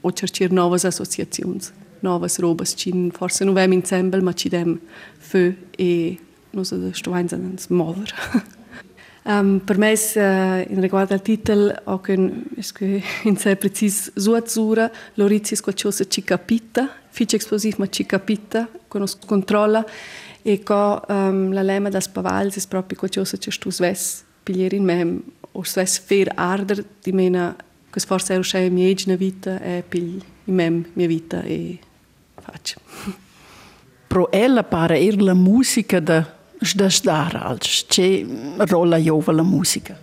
o 0.00 0.12
cercir 0.12 0.50
novas 0.50 0.84
associaziuns 0.84 1.72
novas 2.00 2.38
robas 2.38 2.74
ci 2.76 3.10
forse 3.12 3.44
nu 3.44 3.52
vem 3.52 3.72
insemble 3.72 4.20
ma 4.22 4.32
ci 4.32 4.48
dem 4.48 4.80
fö 5.18 5.54
e 5.76 6.18
non 6.50 6.64
so 6.64 6.76
sto 6.92 7.14
eins 7.14 7.32
ans 7.32 7.68
um, 9.28 9.60
per 9.60 9.78
me 9.78 9.92
uh, 9.92 10.72
in 10.72 10.80
riguardo 10.80 11.14
al 11.14 11.22
titolo 11.22 11.74
ho 11.84 12.00
che 12.00 12.12
in 12.12 13.36
sé 13.36 13.56
precis 13.56 14.12
zuazzura 14.14 14.90
l'orizis 15.14 15.60
qualcosa 15.60 16.06
ci 16.06 16.22
capita 16.24 16.88
fice 17.10 17.36
explosiv 17.36 17.76
ma 17.76 17.88
ci 17.88 18.06
capita 18.06 18.68
conosco 18.88 19.26
controlla 19.26 19.84
e 20.42 20.62
co 20.62 21.02
um, 21.08 21.52
la 21.52 21.62
lema 21.62 21.90
das 21.90 22.08
pavals 22.08 22.56
è 22.56 22.68
proprio 22.68 22.98
qualcosa 22.98 23.36
che 23.36 23.50
tu 23.50 23.70
sves 23.70 24.24
pigliere 24.42 24.76
in 24.76 24.84
me 24.84 25.20
o 25.52 25.64
sves 25.64 25.98
fer 25.98 26.32
arder 26.34 26.84
di 27.02 27.12
mena 27.12 27.54
che 27.90 28.00
forse 28.00 28.34
è 28.34 28.38
uscire 28.38 28.70
mia 28.70 28.88
egna 28.88 29.16
vita 29.16 29.60
e 29.60 29.84
pigli 29.86 30.22
in 30.44 30.54
me 30.54 30.84
mia 30.94 31.06
vita 31.06 31.42
e 31.42 31.78
faccio 32.40 32.80
pro 34.06 34.30
ella 34.30 34.62
pare 34.64 34.98
ir 34.98 35.20
la 35.20 35.34
musica 35.34 36.00
da 36.00 36.37
dëshdarë, 36.60 37.42
që 37.94 38.06
rola 38.70 38.98
jove 38.98 39.32
lë 39.32 39.44
muzika. 39.46 39.96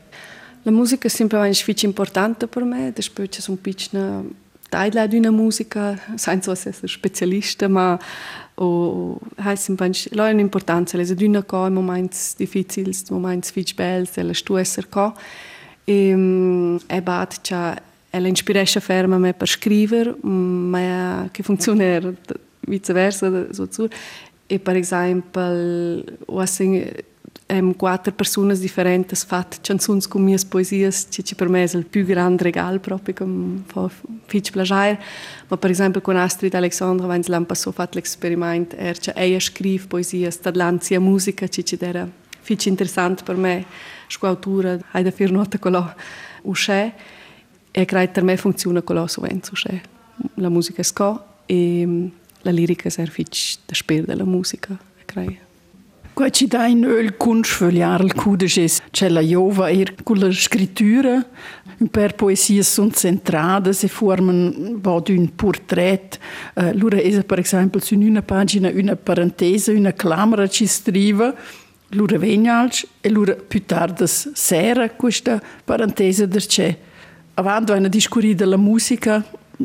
La 0.66 0.72
musica 0.72 1.08
è 1.08 1.12
sempre 1.12 1.38
una 1.38 1.54
sfida 1.54 1.86
importante 1.86 2.48
per 2.48 2.64
me, 2.64 2.92
das 2.92 3.06
spürt 3.06 3.36
so 3.36 3.52
ein 3.52 3.58
bisschen 3.58 4.36
Teil 4.72 4.98
auch 4.98 5.08
deiner 5.08 5.32
Musiker, 5.32 5.98
sein 6.18 6.42
so 6.42 6.52
als 6.52 6.68
Spezialisten, 6.86 7.72
ma 7.72 8.00
o 8.58 9.20
heißt 9.42 9.70
ein 9.70 9.78
bisschen 9.78 10.18
Leute 10.18 10.40
Importanz, 10.40 10.96
also 10.96 11.14
dünner 11.14 11.44
ka 11.44 11.68
im 11.68 11.76
Moment 11.76 12.14
difficilst, 12.40 13.12
Moment 13.12 13.46
viel 13.46 13.68
spiel, 13.68 14.08
selle 14.08 14.34
Stuesser 14.34 14.84
ka. 14.90 15.14
Ehm 15.88 16.80
e 16.90 17.00
bat 17.02 17.44
cha 17.44 17.76
ela 18.12 18.28
inspiration 18.28 18.82
ferma 18.82 19.20
me 19.20 19.34
per 19.34 19.48
scriver, 19.48 20.16
ma 20.24 21.30
che 21.32 21.44
funziona 21.44 22.14
viceversa 22.68 23.54
so 23.54 23.68
zu. 23.68 23.88
E 24.48 24.60
per 24.60 24.76
esempio 24.76 25.42
o 26.26 26.40
assim 26.40 26.86
um, 27.48 27.74
quattro 27.74 28.14
persone 28.14 28.56
differenti 28.58 29.16
fatto 29.16 29.58
canzoni 29.62 30.02
con 30.08 30.24
mie 30.24 30.38
poesie 30.48 30.90
che 30.90 31.36
per 31.36 31.50
me 31.50 31.64
è 31.64 31.76
il 31.76 31.86
più 31.86 32.06
grande 32.06 32.44
regalo 32.44 32.80
proprio 32.80 33.14
come 33.16 33.64
fa 33.66 33.90
fitch 34.26 34.52
plagiare 34.52 35.00
ma 35.48 35.58
per 35.58 35.70
esempio 35.70 36.02
con 36.02 36.16
Astrid 36.16 36.54
Alexandra 36.54 37.08
wenn 37.08 37.24
l'anno 37.28 37.46
passato 37.46 37.72
fatto 37.72 37.98
l'esperimento 37.98 38.76
er 38.76 39.00
che 39.00 39.14
ella 39.16 39.40
scrive 39.40 39.88
poesie 39.88 40.30
stadlanzia 40.30 41.00
musica 41.00 41.48
che 41.48 41.64
ci 41.64 41.78
era 41.80 42.08
fitch 42.42 42.66
interessante 42.68 43.24
per 43.24 43.36
me 43.36 43.66
scuautura 44.08 44.78
hai 44.92 45.04
da 45.04 45.12
fare 45.12 45.32
nota 45.32 45.58
con 45.58 45.72
la 45.72 45.96
usce 46.44 46.94
e 47.72 47.86
credo 47.86 48.12
per 48.12 48.24
me 48.24 48.38
funziona 48.38 48.82
con 48.82 48.96
la 48.96 49.08
sovente 49.08 49.52
la 50.36 50.50
musica 50.50 50.84
sco 50.84 51.34
e 51.46 52.12
la 52.46 52.52
lirica 52.52 52.90
servici 52.90 53.58
de 53.66 53.76
sper 53.76 54.06
de 54.06 54.16
la 54.16 54.24
musica, 54.24 54.78
crei. 55.06 55.40
Qua 56.14 56.30
ci 56.30 56.48
dai 56.48 56.72
in 56.72 56.86
öl 56.86 57.18
kunsch 57.18 57.52
föliar 57.58 58.02
il 58.02 58.14
kudeges, 58.14 58.82
c'è 58.92 59.10
la 59.10 59.20
jova 59.20 59.70
ir 59.70 59.96
con 60.04 60.18
la 60.18 60.32
scrittura, 60.32 61.26
un 61.80 61.88
per 61.90 62.16
poesie 62.16 62.56
e 62.56 62.60
eh, 62.60 62.64
sun 62.64 62.94
centrate, 62.94 63.74
se 63.74 63.90
formen 63.90 64.80
bod 64.80 65.10
un 65.10 65.36
portret. 65.36 66.18
Uh, 66.54 66.72
Lura 66.72 67.02
esa 67.02 67.22
per 67.24 67.40
esempio 67.40 67.82
su 67.82 67.96
una 67.96 68.22
pagina 68.22 68.70
una 68.74 68.96
parentese, 68.96 69.74
una 69.74 69.92
clamra 69.92 70.48
ci 70.48 70.68
striva, 70.68 71.36
lura 71.90 72.18
vegnalc 72.18 72.88
e 73.02 73.10
lura 73.10 73.34
più 73.34 73.66
tardas 73.66 74.32
sera 74.34 74.90
questa 74.92 75.42
parentese 75.66 76.30
der 76.30 76.46
c'è. 76.46 76.78
Avanti 77.34 77.74
viene 77.74 77.90
discurrida 77.90 78.46
la 78.46 78.56
musica, 78.56 79.22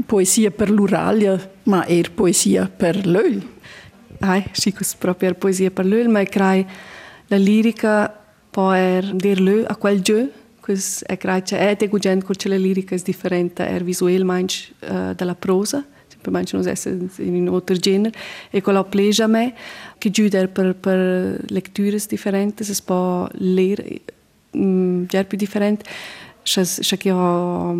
poesia 0.06 0.50
per 0.50 0.70
l'Uralia, 0.70 1.38
ma 1.64 1.84
er 1.86 2.10
poesia 2.12 2.68
per 2.68 3.06
l'Öl. 3.06 3.42
Ai, 4.20 4.44
sì, 4.52 4.70
è 4.70 4.84
proprio 4.98 5.34
poesia 5.34 5.70
per 5.70 5.86
l'Öl, 5.86 6.08
ma 6.08 6.22
crai 6.24 6.66
la 7.28 7.36
lirica 7.36 8.12
può 8.50 8.72
er 8.72 9.14
dir 9.14 9.64
a 9.68 9.76
quel 9.76 10.00
gio, 10.00 10.28
quis 10.60 11.02
è 11.06 11.16
crai 11.16 11.42
c'è 11.42 11.70
è 11.70 11.76
degugent 11.76 12.24
che 12.24 12.48
la 12.48 12.56
lirica 12.56 12.94
è 12.94 12.98
differente, 13.02 13.66
er 13.66 13.82
visuel 13.84 14.24
manch 14.24 14.72
uh, 14.80 15.14
dalla 15.14 15.34
prosa, 15.34 15.84
semplicemente 16.08 16.56
non 16.56 16.68
essere 16.68 16.98
in 17.18 17.48
un 17.48 17.54
altro 17.54 17.76
genere, 17.76 18.16
e 18.50 18.60
con 18.60 18.74
la 18.74 18.84
pleja 18.84 19.26
me, 19.26 19.54
che 19.98 20.10
giuda 20.10 20.46
per, 20.48 20.74
per 20.74 21.44
letture 21.48 21.98
differenti, 22.08 22.64
si 22.64 22.74
può 22.84 23.28
leggere, 23.32 24.00
mm, 24.56 25.04
già 25.04 25.24
più 25.24 25.38
differente, 25.38 25.84
c'è 26.50 26.96
che 26.96 27.10
ho 27.12 27.76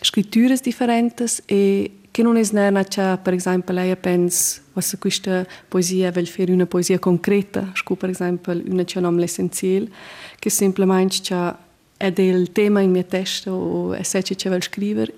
scritture 0.00 0.56
differenti 0.62 1.24
e 1.46 1.90
che 2.12 2.22
non 2.22 2.36
è 2.36 2.42
nera 2.52 2.84
c'è 2.84 3.18
per 3.18 3.32
esempio 3.32 3.74
lei 3.74 3.96
pensa 3.96 4.60
se 4.78 4.98
questa 4.98 5.46
poesia 5.66 6.12
vuol 6.12 6.26
fare 6.26 6.52
una 6.52 6.66
poesia 6.66 6.98
concreta 6.98 7.70
scu 7.74 7.96
per 7.96 8.10
esempio 8.10 8.52
una 8.66 8.84
c'è 8.84 9.00
nome 9.00 9.20
l'essenziale 9.20 9.90
che 10.38 10.50
semplicemente 10.50 11.20
c'è 11.20 11.54
è 11.96 12.12
del 12.12 12.52
tema 12.52 12.80
in 12.80 12.90
mia 12.90 13.04
testa 13.04 13.52
o 13.52 13.92
è 13.92 14.02
se 14.02 14.22
ci 14.22 14.48
vuol 14.48 14.62
scrivere 14.62 15.12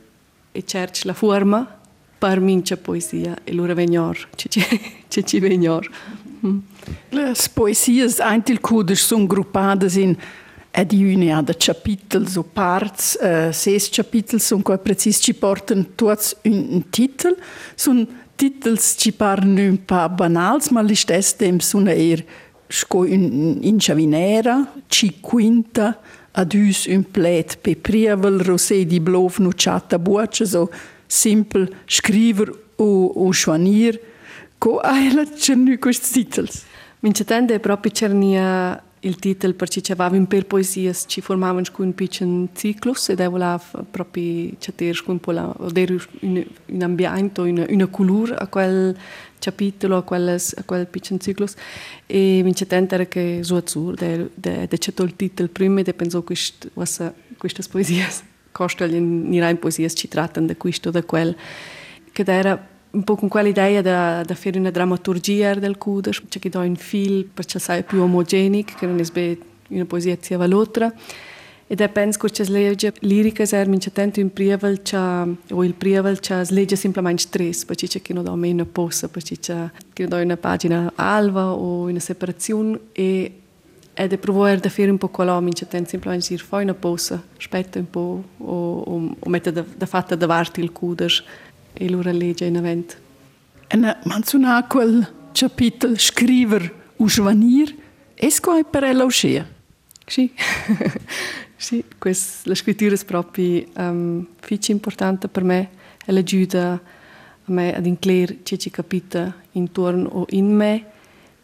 e 0.52 0.64
cerca 0.64 1.00
la 1.04 1.14
forma 1.14 1.80
per 2.16 2.40
mince 2.40 2.76
poesia 2.76 3.36
e 3.44 3.50
allora 3.50 3.74
vegnor 3.74 4.28
ci 4.36 4.48
ci 4.48 5.24
ci 5.24 5.38
vegnor 5.40 5.90
mm. 6.46 6.58
le 7.10 7.34
poesie 7.52 8.14
anche 8.18 8.52
il 8.52 8.60
cude 8.60 8.94
sono 8.94 9.26
gruppate 9.26 9.88
in 10.00 10.16
ed 10.74 10.92
une 10.92 11.30
ha 11.30 11.42
de 11.42 11.54
capitels 11.54 12.36
o 12.36 12.42
parts, 12.42 13.16
uh, 13.22 13.52
ses 13.52 13.88
capitels 13.94 14.42
sun 14.42 14.62
quai 14.62 14.80
precis 14.82 15.20
ci 15.22 15.32
porten 15.38 15.84
tuots 15.94 16.34
un, 16.42 16.82
titel, 16.90 17.36
sun 17.76 18.02
titels 18.36 18.96
ci 18.98 19.12
paren 19.14 19.54
un 19.62 19.76
pa 19.78 20.08
banals, 20.08 20.72
ma 20.74 20.82
li 20.82 20.96
stess 20.98 21.36
temps 21.38 21.70
sun 21.70 21.86
eir 21.92 22.24
sco 22.66 23.04
un, 23.06 23.60
in 23.62 23.78
chavinera, 23.78 24.56
ci 24.90 25.12
quinta, 25.22 25.92
adus 26.34 26.88
un 26.90 27.04
plet 27.06 27.54
pe 27.62 27.76
prievel 27.76 28.40
rosé 28.42 28.82
di 28.84 28.98
blov 28.98 29.38
nuciata 29.38 30.00
buoce 30.02 30.44
so 30.44 30.66
simpel 31.06 31.68
scriver 31.86 32.50
o 32.82 33.12
o 33.14 33.30
schwanir 33.30 34.00
co 34.58 34.80
aila 34.82 35.22
cernu 35.38 35.78
quest 35.78 36.10
titels. 36.10 36.64
Mince 37.00 37.24
tende 37.24 37.60
proprio 37.60 37.92
cernia 37.92 38.82
il 39.04 39.16
titolo 39.16 39.52
perché 39.54 39.80
c'aveva 39.82 40.16
un 40.16 40.26
per 40.26 40.46
poesie 40.46 40.92
ci 41.06 41.20
formavano 41.20 41.64
con 41.72 41.86
un 41.86 41.94
piccolo 41.94 42.48
ciclus 42.54 43.10
ed 43.10 43.22
voleva 43.22 43.60
proprio 43.90 44.50
chatter 44.58 45.02
con 45.02 45.20
pola 45.20 45.54
dare 45.70 45.96
un, 46.20 46.44
un 46.66 46.82
ambiente 46.82 47.40
una, 47.40 47.66
una 47.68 47.86
colore 47.86 48.34
a 48.34 48.46
quel 48.46 48.96
capitolo 49.38 49.98
a 49.98 50.02
quel 50.02 50.28
a 50.56 50.62
quel 50.64 50.86
piccolo 50.86 51.20
ciclus. 51.20 51.54
E 52.06 52.40
mi 52.42 52.52
c'è 52.54 52.66
tentare 52.66 53.06
che 53.08 53.40
su 53.42 53.54
azzurro 53.54 53.94
de 53.94 54.30
de 54.34 54.66
de 54.66 54.78
c'è 54.78 54.92
il 54.96 55.16
titolo 55.16 55.48
prima 55.48 55.80
e 55.80 55.94
penso 55.94 56.22
quest 56.22 56.70
questa 56.72 57.12
queste 57.36 57.62
poesie 57.70 58.06
costa 58.52 58.86
in 58.86 59.38
rein 59.38 59.58
poesie 59.58 59.90
ci 59.90 60.08
trattano 60.08 60.46
da 60.46 60.56
questo 60.56 60.90
da 60.90 61.02
quel 61.02 61.36
che 62.12 62.24
era 62.26 62.72
un 62.94 63.02
po' 63.02 63.16
con 63.16 63.28
quell'idea 63.28 64.22
di 64.22 64.34
fare 64.34 64.58
una 64.58 64.70
drammaturgia 64.70 65.54
del 65.54 65.76
Kuder, 65.76 66.22
c'è 66.28 66.38
che 66.38 66.48
dà 66.48 66.60
un 66.60 66.76
fil 66.76 67.24
perché 67.24 67.58
sai 67.58 67.82
più 67.82 68.00
omogeneo, 68.00 68.62
che 68.64 68.86
non 68.86 69.00
è 69.00 69.36
una 69.68 69.84
poesia 69.84 70.16
sia 70.20 70.46
l'altra. 70.46 70.92
Ed 71.66 71.80
è 71.80 71.88
penso 71.88 72.18
che 72.18 72.44
le 72.44 72.68
legge 72.68 72.92
liriche 73.00 73.46
er 73.50 73.68
mince 73.68 73.90
tanto 73.90 74.20
in 74.20 74.30
prievel 74.32 74.82
c'ha 74.82 75.26
o 75.50 75.64
il 75.64 75.72
prievel 75.72 76.20
c'ha 76.20 76.44
legge 76.50 76.76
semplicemente 76.76 77.22
stress, 77.22 77.64
perché 77.64 77.86
c'è 77.86 78.02
che 78.02 78.12
non 78.12 78.22
dà 78.22 78.34
meno 78.36 78.64
possa, 78.66 79.08
perché 79.08 79.38
c'è 79.38 79.70
che 79.92 80.02
non 80.02 80.10
dà 80.10 80.22
una 80.22 80.36
pagina 80.36 80.92
alva 80.94 81.52
o 81.52 81.88
una 81.88 82.00
separazione 82.00 82.78
e 82.92 83.38
ed 83.96 84.12
è 84.12 84.18
provare 84.18 84.58
da 84.58 84.68
fare 84.68 84.90
un 84.90 84.98
po' 84.98 85.08
quello, 85.08 85.40
mince 85.40 85.68
tanto 85.68 85.90
semplicemente 85.90 86.34
dire 86.34 86.42
fai 86.42 86.64
una 86.64 86.74
posa, 86.74 87.22
aspetta 87.38 87.78
un 87.78 87.88
po' 87.88 88.24
o, 88.38 88.78
o, 88.78 89.16
o 89.18 89.28
mette 89.28 89.52
da, 89.52 89.64
da 89.76 89.86
fatta 89.86 90.16
davanti 90.16 90.60
il 90.60 90.72
Kuder 90.72 91.24
e 91.74 91.88
lura 91.90 92.12
legge 92.12 92.46
in 92.46 92.56
avent. 92.56 92.98
E 93.66 93.76
manzuna 94.04 94.64
quel 94.66 95.06
capitolo 95.32 95.96
scriver 95.98 96.82
o 96.96 97.08
svanir, 97.08 97.74
esco 98.14 98.56
è 98.56 98.64
per 98.64 98.84
ella 98.84 99.04
uscire? 99.04 99.52
Sì, 100.06 100.32
sì, 101.56 101.84
quest, 101.98 102.46
la 102.46 102.54
scrittura 102.54 102.94
è 102.94 103.04
proprio 103.04 103.64
um, 103.76 104.26
fici 104.40 104.70
importante 104.70 105.28
per 105.28 105.42
me 105.42 105.70
e 106.04 106.12
l'aiuta 106.12 106.80
a 107.46 107.52
me 107.52 107.74
ad 107.74 107.84
incler 107.86 108.38
ciò 108.42 108.56
che 108.56 108.70
capita 108.70 109.34
intorno 109.52 110.08
o 110.08 110.26
in 110.30 110.54
me 110.54 110.84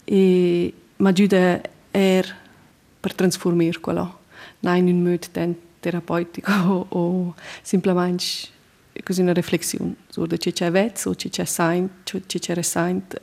e 0.04 0.72
mi 0.96 1.06
aiuta 1.06 1.60
er 1.90 2.36
per 3.00 3.14
trasformare 3.14 3.80
quello, 3.80 4.20
non 4.60 4.76
in 4.76 4.88
un 4.88 5.02
modo 5.02 5.56
terapeutico 5.80 6.52
o, 6.68 6.86
o 6.88 7.34
semplicemente 7.62 8.58
così 9.02 9.20
una 9.20 9.32
riflessione 9.32 9.94
su 10.08 10.24
da 10.26 10.36
ciò 10.36 10.50
che 10.50 10.66
è 10.66 10.70
vezzo, 10.70 11.14
ciò 11.14 11.28
che 11.28 11.42
è 11.42 11.44
saint, 11.44 11.90
ciò 12.04 12.38
che 12.38 12.52
è 12.52 12.62
saint. 12.62 13.20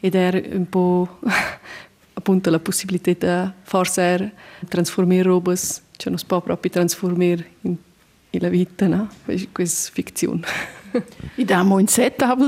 Ed 0.00 0.14
era 0.14 0.40
un 0.54 0.68
po' 0.68 1.18
appunto 2.14 2.50
la 2.50 2.58
possibilità 2.58 3.12
di 3.12 3.52
forse 3.62 4.32
trasformare 4.68 5.22
robe 5.22 5.56
che 5.96 6.08
non 6.08 6.18
si 6.18 6.24
può 6.26 6.40
proprio 6.40 6.70
trasformare 6.70 7.50
in, 7.62 7.76
in 8.30 8.40
la 8.40 8.48
vita, 8.48 8.86
no? 8.86 9.08
Questa. 9.52 10.00
I 11.36 11.44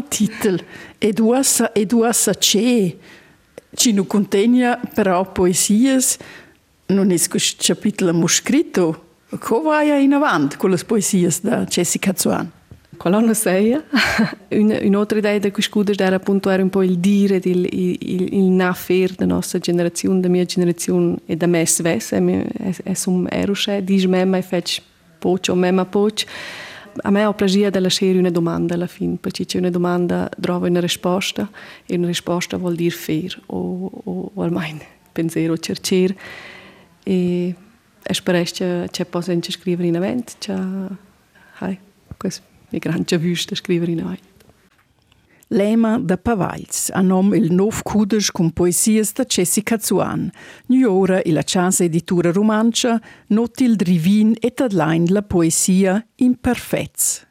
titel 0.08 0.64
e 0.98 1.12
du 1.12 1.32
asa 1.32 1.72
e 1.72 1.86
du 1.86 2.02
asa 2.02 2.34
che 2.34 2.98
ci 3.74 3.92
non 3.92 4.06
contegna 4.06 4.78
però 4.92 5.32
poesie 5.32 5.98
non 6.86 7.10
è 7.10 7.28
questo 7.28 7.74
capitolo 7.74 8.26
scritto 8.28 9.04
come 9.38 9.62
vai 9.62 10.04
in 10.04 10.12
avanti 10.12 10.56
con 10.56 10.70
le 10.70 10.78
poesie 10.84 11.28
di 11.42 11.50
Jessica 11.66 12.12
Zuan? 12.14 12.50
Quello 12.96 13.20
non 13.20 13.34
sei. 13.34 13.76
Un'altra 14.50 15.18
idea 15.18 15.38
di 15.38 15.50
questo 15.50 15.84
era 15.96 16.16
appunto 16.16 16.50
era 16.50 16.62
un 16.62 16.70
po' 16.70 16.82
il 16.82 16.98
dire, 16.98 17.40
il, 17.42 17.66
il, 17.70 18.34
il 18.34 18.44
nafer 18.44 19.12
della 19.12 19.34
nostra 19.34 19.58
generazione, 19.58 20.20
della 20.20 20.32
mia 20.32 20.44
generazione 20.44 21.16
e 21.26 21.36
da 21.36 21.46
me 21.46 21.64
stessa. 21.66 22.16
È 22.16 22.20
un 22.20 23.26
erusce, 23.30 23.82
dice 23.84 24.08
me, 24.08 24.24
ma 24.24 24.40
faccio 24.42 24.82
poco 25.18 25.52
o 25.52 25.54
me 25.54 25.70
ma 25.70 25.84
poco. 25.84 26.22
A 27.02 27.10
me 27.10 27.24
ho 27.24 27.34
piacere 27.34 27.70
di 27.70 27.78
lasciare 27.80 28.16
una 28.18 28.30
domanda 28.30 28.74
alla 28.74 28.86
fine, 28.86 29.16
perché 29.20 29.44
c'è 29.44 29.58
una 29.58 29.70
domanda, 29.70 30.30
trovo 30.40 30.66
una 30.66 30.80
risposta 30.80 31.50
e 31.86 31.96
una 31.96 32.06
risposta 32.06 32.56
vuol 32.56 32.76
dire 32.76 32.90
fare 32.90 33.30
o, 33.46 33.90
o, 34.04 34.30
o 34.32 34.42
almeno 34.42 34.80
pensare 35.10 35.48
o 35.48 35.58
cercare. 35.58 36.16
E 37.02 37.54
spero 38.12 38.42
che 38.44 38.88
c'è 38.90 39.04
possa 39.06 39.36
scrivere 39.40 39.88
in 39.88 39.96
avanti, 39.96 40.34
c'è, 40.38 40.54
hai, 41.58 41.78
questo 42.16 42.52
è 42.74 42.78
grande 42.78 43.18
vista 43.18 43.54
scrivere 43.54 43.92
in 43.92 44.00
avanti. 44.00 44.32
Lema 45.48 45.98
da 45.98 46.16
Pavals, 46.16 46.90
a 46.92 47.00
nom 47.00 47.34
il 47.34 47.52
nov 47.52 47.82
cudes 47.82 48.30
con 48.30 48.50
poesies 48.50 49.12
da 49.12 49.24
Jessica 49.24 49.78
Zuan. 49.78 50.30
Nu 50.66 50.88
ora 50.88 51.20
la 51.26 51.42
chance 51.44 51.84
editura 51.84 52.32
romancia 52.32 53.00
noti 53.28 53.64
il 53.64 53.76
drivin 53.76 54.34
et 54.40 54.60
adlain 54.60 55.04
la 55.10 55.22
poesia 55.22 56.04
imperfets. 56.16 57.26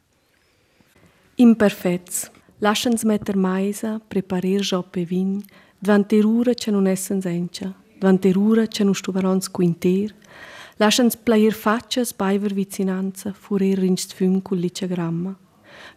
Imperfets. 1.36 2.32
Lascians 2.60 3.04
metter 3.04 3.36
maisa, 3.36 4.00
preparer 4.08 4.62
joppe 4.62 5.04
vin, 5.04 5.44
dvanterura 5.80 6.54
ce 6.54 6.72
non 6.72 6.88
essen 6.88 7.20
sencha, 7.20 7.74
dvanterura 8.00 8.68
ce 8.68 8.84
non 8.84 8.94
stuvarons 8.94 9.50
quinter, 9.50 10.14
Lascians 10.80 11.16
player 11.16 11.54
faccias 11.54 12.12
baiver 12.12 12.54
vicinanza, 12.54 13.34
furer 13.34 13.78
rinst 13.78 14.14
füm 14.14 14.42
cul 14.42 14.58
licegramma. 14.58 15.36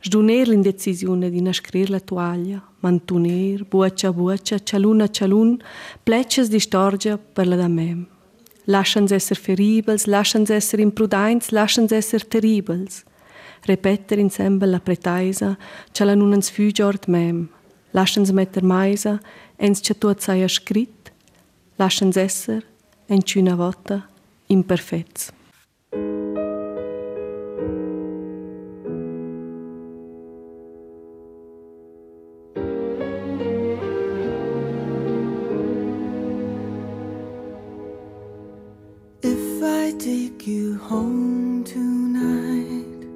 Sduner 0.02 0.48
l'indecisione 0.48 1.30
di 1.30 1.40
nascrir 1.40 1.88
la 1.88 2.00
toaglia, 2.00 2.62
mantuner, 2.80 3.64
buccia 3.64 4.12
buccia, 4.12 4.58
cialun 4.58 5.08
cialun, 5.08 5.62
pleccias 6.04 6.48
di 6.48 6.60
storgia 6.60 7.16
per 7.16 7.46
la 7.46 7.56
da 7.56 7.68
mem. 7.68 8.06
Lascians 8.66 9.12
esser 9.12 9.36
feribels, 9.36 10.06
lascians 10.06 10.50
esser 10.50 10.80
imprudents, 10.80 11.50
lascians 11.52 11.92
esser 11.92 12.20
terribels. 12.20 13.04
Repetter 13.66 14.18
insemble 14.18 14.66
la 14.66 14.80
pretaisa, 14.80 15.56
ciala 15.92 16.14
nun 16.14 16.34
ans 16.34 16.50
fügiort 16.50 17.08
mem. 17.08 17.48
Lascians 17.94 18.32
metter 18.32 18.62
maisa, 18.62 19.20
ens 19.56 19.80
cia 19.80 19.94
tuot 19.94 20.20
saia 20.20 20.48
scrit, 20.48 21.12
lascians 21.78 22.16
esser, 22.16 22.62
en 23.08 23.22
ciuna 23.22 23.56
vota, 23.56 24.02
imperfeits. 24.48 25.32
If 39.22 39.62
I 39.62 39.92
take 39.98 40.46
you 40.46 40.78
home 40.78 41.64
tonight, 41.64 43.08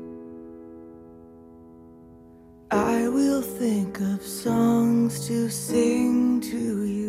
I 2.70 3.08
will 3.08 3.42
think 3.42 4.00
of 4.00 4.22
songs 4.22 5.26
to 5.28 5.48
sing 5.50 6.40
to 6.40 6.84
you. 6.84 6.99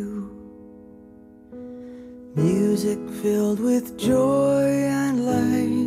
Music 2.84 3.22
filled 3.22 3.60
with 3.60 3.96
joy 3.96 4.66
and 4.66 5.24
light. 5.24 5.81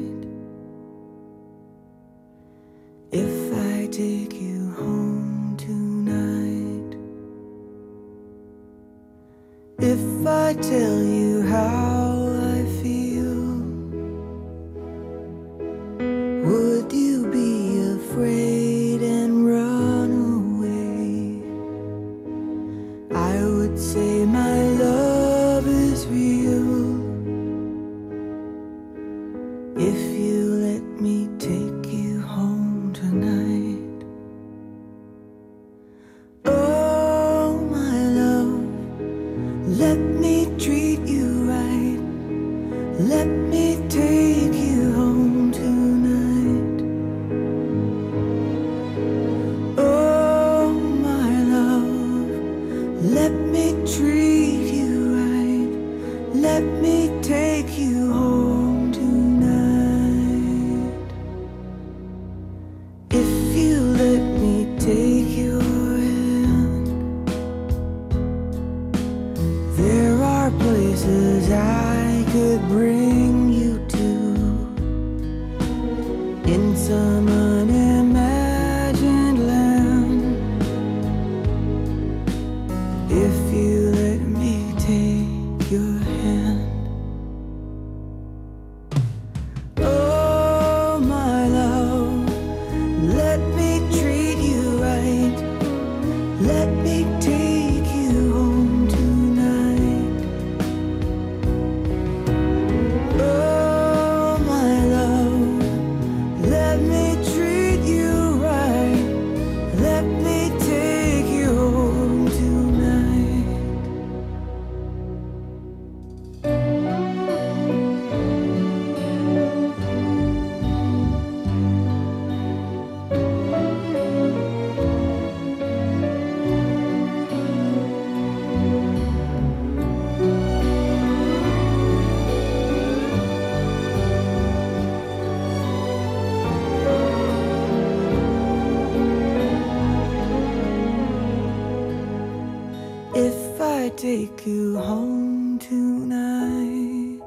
If 143.18 143.62
I 143.62 143.88
take 143.96 144.46
you 144.46 144.78
home 144.78 145.58
tonight, 145.58 147.24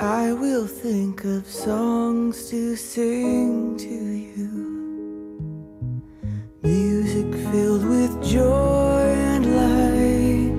I 0.00 0.32
will 0.32 0.68
think 0.68 1.24
of 1.24 1.44
songs 1.44 2.48
to 2.50 2.76
sing 2.76 3.76
to 3.76 3.88
you. 3.88 4.50
Music 6.62 7.26
filled 7.50 7.84
with 7.84 8.22
joy 8.22 9.02
and 9.32 9.44
light. 9.60 10.54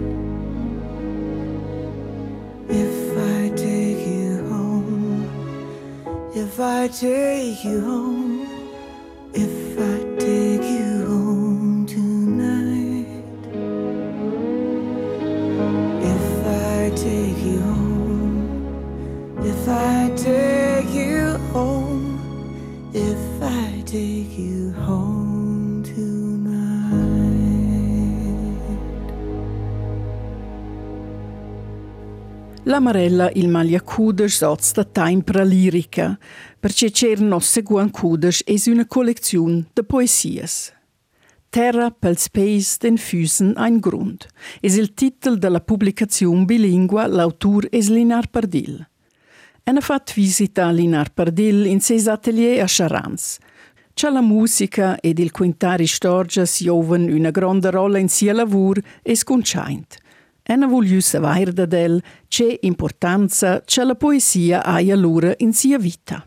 If 2.68 3.18
I 3.18 3.56
take 3.56 4.06
you 4.06 4.44
home, 4.50 5.30
if 6.36 6.60
I 6.60 6.90
take 6.90 7.64
you 7.64 7.80
home, 7.80 8.25
La 32.76 32.82
Marella 32.82 33.32
il 33.36 33.48
maglia 33.48 33.80
cudes 33.80 34.36
soz 34.36 34.74
da 34.74 34.84
tempra 34.84 35.44
lirica, 35.44 36.20
perché 36.60 36.92
c'er 36.92 37.22
nosse 37.22 37.62
guan 37.62 37.90
cudes 37.90 38.42
es 38.46 38.66
una 38.66 38.86
collezione 38.86 39.68
de 39.74 39.84
poesies. 39.84 40.74
Terra 41.50 41.90
pels 41.90 42.28
peis 42.28 42.78
den 42.78 42.98
Füßen 42.98 43.56
ein 43.56 43.80
Grund 43.80 44.28
es 44.60 44.76
il 44.76 44.94
titel 44.94 45.38
della 45.38 45.62
pubblicazione 45.62 46.44
bilingua 46.44 47.08
l'autur 47.08 47.66
es 47.72 47.88
Linar 47.88 48.28
Pardil. 48.28 48.86
En 49.64 49.80
fat 49.80 50.12
visita 50.14 50.68
a 50.68 50.72
Linar 50.72 51.14
Pardil 51.14 51.66
in 51.68 51.80
ses 51.80 52.10
atelier 52.10 52.60
a 52.60 52.68
Charans. 52.68 53.38
C'ha 53.94 54.10
la 54.10 54.22
musica 54.22 55.00
ed 55.00 55.20
il 55.20 55.32
quintari 55.32 55.88
storgias 55.88 56.62
joven 56.62 57.08
una 57.10 57.32
grande 57.32 57.72
rolla 57.72 58.00
in 58.00 58.10
sia 58.10 58.34
lavur 58.34 58.82
es 59.02 59.24
conchaint. 59.24 60.04
En 60.48 60.62
ha 60.62 60.68
vogliu 60.68 61.02
savoir 61.02 61.52
da 61.54 61.66
del 61.66 62.04
c'è 62.28 62.60
importanza 62.62 63.64
c'è 63.66 63.84
la 63.84 63.96
poesia 63.96 64.64
hai 64.64 64.92
allora 64.92 65.34
in 65.38 65.54
sia 65.54 65.80
vita. 65.80 66.24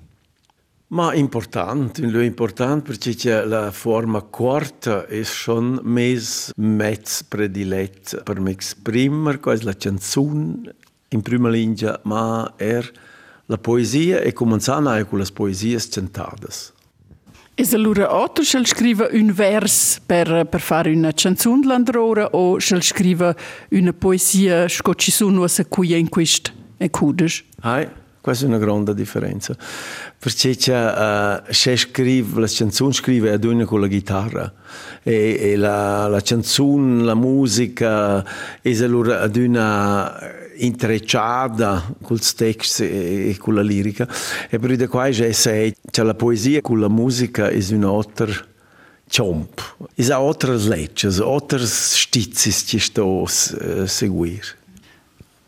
Ma 0.88 1.14
important, 1.14 1.98
lo 1.98 2.20
important 2.20 2.83
perché 2.83 3.14
c'è 3.14 3.44
la 3.44 3.70
forma 3.70 4.22
corta 4.22 5.07
è 5.07 5.22
schon 5.22 5.78
mes 5.85 6.50
mezz 6.57 7.22
predilet 7.22 8.22
per 8.24 8.40
m'exprimer, 8.40 9.38
quasi 9.38 9.64
la 9.64 9.76
canzone 9.76 10.74
in 11.11 11.22
prima 11.22 11.48
linea, 11.48 12.00
ma 12.02 12.54
er 12.57 12.90
la 13.46 13.59
poesia 13.59 14.18
e 14.18 14.33
cominciare 14.33 15.04
con 15.04 15.18
le 15.20 15.26
poesie 15.33 15.78
cantadas. 15.78 16.72
Es 17.60 17.74
allora 17.74 18.14
otto 18.14 18.44
schel 18.44 18.64
scriva 18.66 19.08
un 19.10 19.32
vers 19.32 20.00
per, 20.06 20.46
per 20.48 20.60
fare 20.60 20.92
una 20.92 21.10
canzone 21.12 21.66
landrora 21.66 22.28
o 22.30 22.60
schel 22.60 22.82
scriva 22.82 23.34
una 23.70 23.92
poesia 23.92 24.68
sco 24.68 24.94
ci 24.94 25.10
sono 25.10 25.42
a 25.42 25.50
cuia 25.68 25.96
in 25.96 26.08
quist 26.08 26.52
e 26.76 26.88
cudes. 26.88 27.42
Hai, 27.62 27.88
questa 28.20 28.44
è 28.44 28.48
una 28.48 28.58
grande 28.58 28.94
differenza. 28.94 29.56
Perché 30.16 30.54
c'è, 30.54 31.42
uh, 31.48 31.52
se 31.52 31.76
scrive, 31.76 32.40
la 32.40 32.46
canzone 32.46 32.92
scrive 32.92 33.32
ad 33.32 33.42
una 33.42 33.64
con 33.64 33.80
la 33.80 33.88
chitarra 33.88 34.52
e, 35.02 35.36
e 35.40 35.56
la, 35.56 36.06
la 36.06 36.20
canzone, 36.20 37.02
la 37.02 37.16
musica 37.16 38.24
è 38.62 38.82
allora 38.84 39.20
ad 39.20 39.34
una 39.34 40.46
intrecciata 40.58 41.94
con 42.02 42.16
i 42.16 42.34
testi 42.36 42.82
e, 42.84 43.36
con 43.38 43.54
la 43.54 43.62
lirica. 43.62 44.08
E 44.48 44.58
per 44.58 44.88
qua 44.88 45.08
c'è 45.08 45.30
c'è 45.30 46.02
la 46.02 46.14
poesia 46.14 46.60
con 46.60 46.80
la 46.80 46.88
musica 46.88 47.48
è 47.48 47.64
un 47.70 47.84
altro 47.84 48.32
ciomp. 49.08 49.76
È 49.94 50.10
altre 50.10 50.56
leggi, 50.56 51.06
altre 51.06 51.66
stizzi 51.66 52.50
che 52.64 52.78
sto 52.78 53.24
a 53.24 53.86
seguire. 53.86 54.56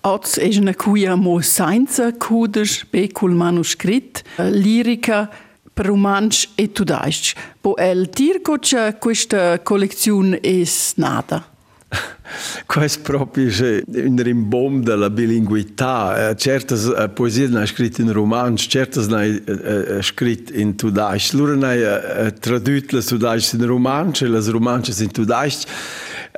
Oz 0.02 0.38
è 0.38 0.48
una 0.56 0.74
cuia 0.74 1.14
mo 1.14 1.42
senza 1.42 2.10
cudes 2.16 2.86
be 2.88 3.12
col 3.12 3.32
manoscritto, 3.32 4.22
lirica 4.36 5.28
per 5.74 5.86
romansch 5.86 6.48
e 6.54 6.72
tudaisch. 6.72 7.34
Po 7.60 7.76
el 7.76 8.08
tirco 8.08 8.58
c'è 8.58 8.96
questa 8.98 9.60
collezione 9.60 10.40
è 10.40 10.62
nata. 10.94 11.46
Questo 12.66 13.00
proprio 13.02 13.48
è 13.48 13.82
un 13.86 14.22
rimbom 14.22 14.82
della 14.82 15.10
bilinguità. 15.10 16.34
Certe 16.36 17.08
poesie 17.12 17.48
sono 17.48 17.66
scritte 17.66 18.02
in 18.02 18.12
romanzo, 18.12 18.68
certe 18.68 19.02
sono 19.02 20.02
scritte 20.02 20.54
in 20.54 20.76
tudaisch. 20.76 21.32
Loro 21.32 21.52
hanno 21.52 22.32
tradotto 22.38 22.96
le 22.96 23.02
tudaisch 23.02 23.52
in 23.54 23.66
romanzo 23.66 24.24
e 24.24 24.28
le 24.28 24.40
romanze 24.50 25.02
in 25.02 25.10
tudaisch. 25.10 25.64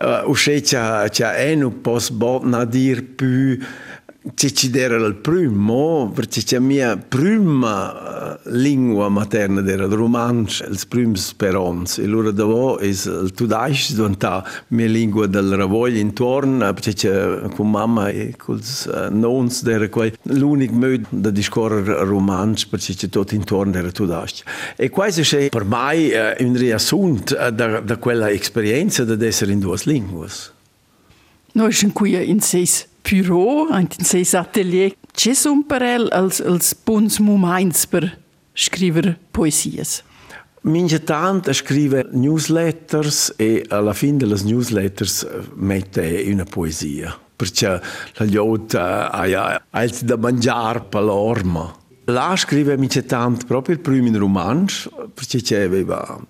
Uh, 0.01 0.29
uscì 0.31 0.63
c'è 0.63 1.09
c'è 1.11 1.53
un 1.53 1.81
po' 1.83 1.99
sbot 1.99 2.65
dir 2.65 3.05
più 3.05 3.59
ci 4.35 4.55
ci 4.55 4.71
era 4.73 4.97
il 5.05 5.17
primo 5.17 6.13
perché 6.15 6.43
c'è 6.43 6.61
mia 6.61 6.97
prima 6.97 8.39
lingua 8.45 9.09
materna 9.09 9.69
era 9.69 9.85
il 9.85 9.93
romanzo 9.93 10.65
il 10.65 10.79
primo 10.89 11.17
sperons 11.17 11.99
e 11.99 12.05
allora 12.05 12.31
dopo 12.31 12.79
è 12.79 12.85
il 12.85 13.33
tudaisch 13.35 13.95
diventa 13.95 14.45
mia 14.69 14.87
lingua 14.87 15.27
del 15.27 15.57
ravoglio 15.57 15.99
intorno 15.99 16.73
perché 16.73 17.51
con 17.55 17.71
mamma 17.71 18.11
e 18.11 18.35
con 18.37 18.59
i 18.59 19.09
nons 19.11 19.65
era 19.65 19.89
l'unico 20.23 20.75
modo 20.75 21.01
di 21.09 21.33
discorrere 21.33 22.05
romanzo 22.05 22.67
perché 22.71 22.95
tutto 22.95 23.35
intorno 23.35 23.77
era 23.77 23.91
tudaisch 23.91 24.45
e 24.77 24.89
questo 24.89 25.37
è 25.37 25.49
per 25.49 25.65
me 25.65 26.37
un 26.39 26.57
riassunto 26.57 27.35
da, 27.51 27.81
da 27.81 27.97
quella 27.97 28.31
esperienza 28.31 29.05
di 29.05 29.27
essere 29.27 29.51
in 29.51 29.59
due 29.59 29.77
lingue 29.85 30.29
Noi 31.55 31.73
siamo 31.73 31.93
qui 31.93 32.31
in 32.31 32.41
seis 32.41 32.91
bureau, 33.03 33.69
in 33.77 33.89
seis 34.05 34.35
atelier. 34.35 34.95
Ci 35.13 35.35
sono 35.35 35.65
per 35.67 35.83
el 35.83 36.09
als, 36.11 36.41
als 36.41 36.75
bons 36.75 37.19
moments 37.19 37.87
per 37.87 38.19
scrivere 38.55 39.19
poesies? 39.31 40.03
Mince 40.63 41.03
tant 41.03 41.51
scrive 41.53 42.09
newsletters 42.13 43.35
e 43.37 43.65
alla 43.69 43.93
fine 43.93 44.19
delle 44.19 44.39
newsletters 44.43 45.27
mette 45.55 46.25
una 46.27 46.45
poesia. 46.45 47.19
Perché 47.35 47.81
la 48.15 48.25
liota 48.25 49.11
ha 49.11 49.63
altro 49.71 50.07
da 50.07 50.17
mangiare 50.17 50.83
per 50.89 51.03
l'orma. 51.03 51.75
Là 52.05 52.35
scrive 52.37 52.77
mince 52.77 53.05
tant 53.05 53.45
proprio 53.47 53.75
il 53.75 53.81
primo 53.81 54.17
romanzo, 54.17 55.11
perché 55.13 55.63
aveva 55.63 56.21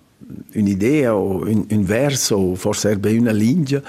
un'idea 0.55 1.15
o 1.15 1.43
un, 1.45 1.65
un 1.69 1.83
verso 1.83 2.35
o 2.35 2.55
forse 2.55 2.89
erbe 2.89 3.17
una 3.17 3.31
linea 3.31 3.81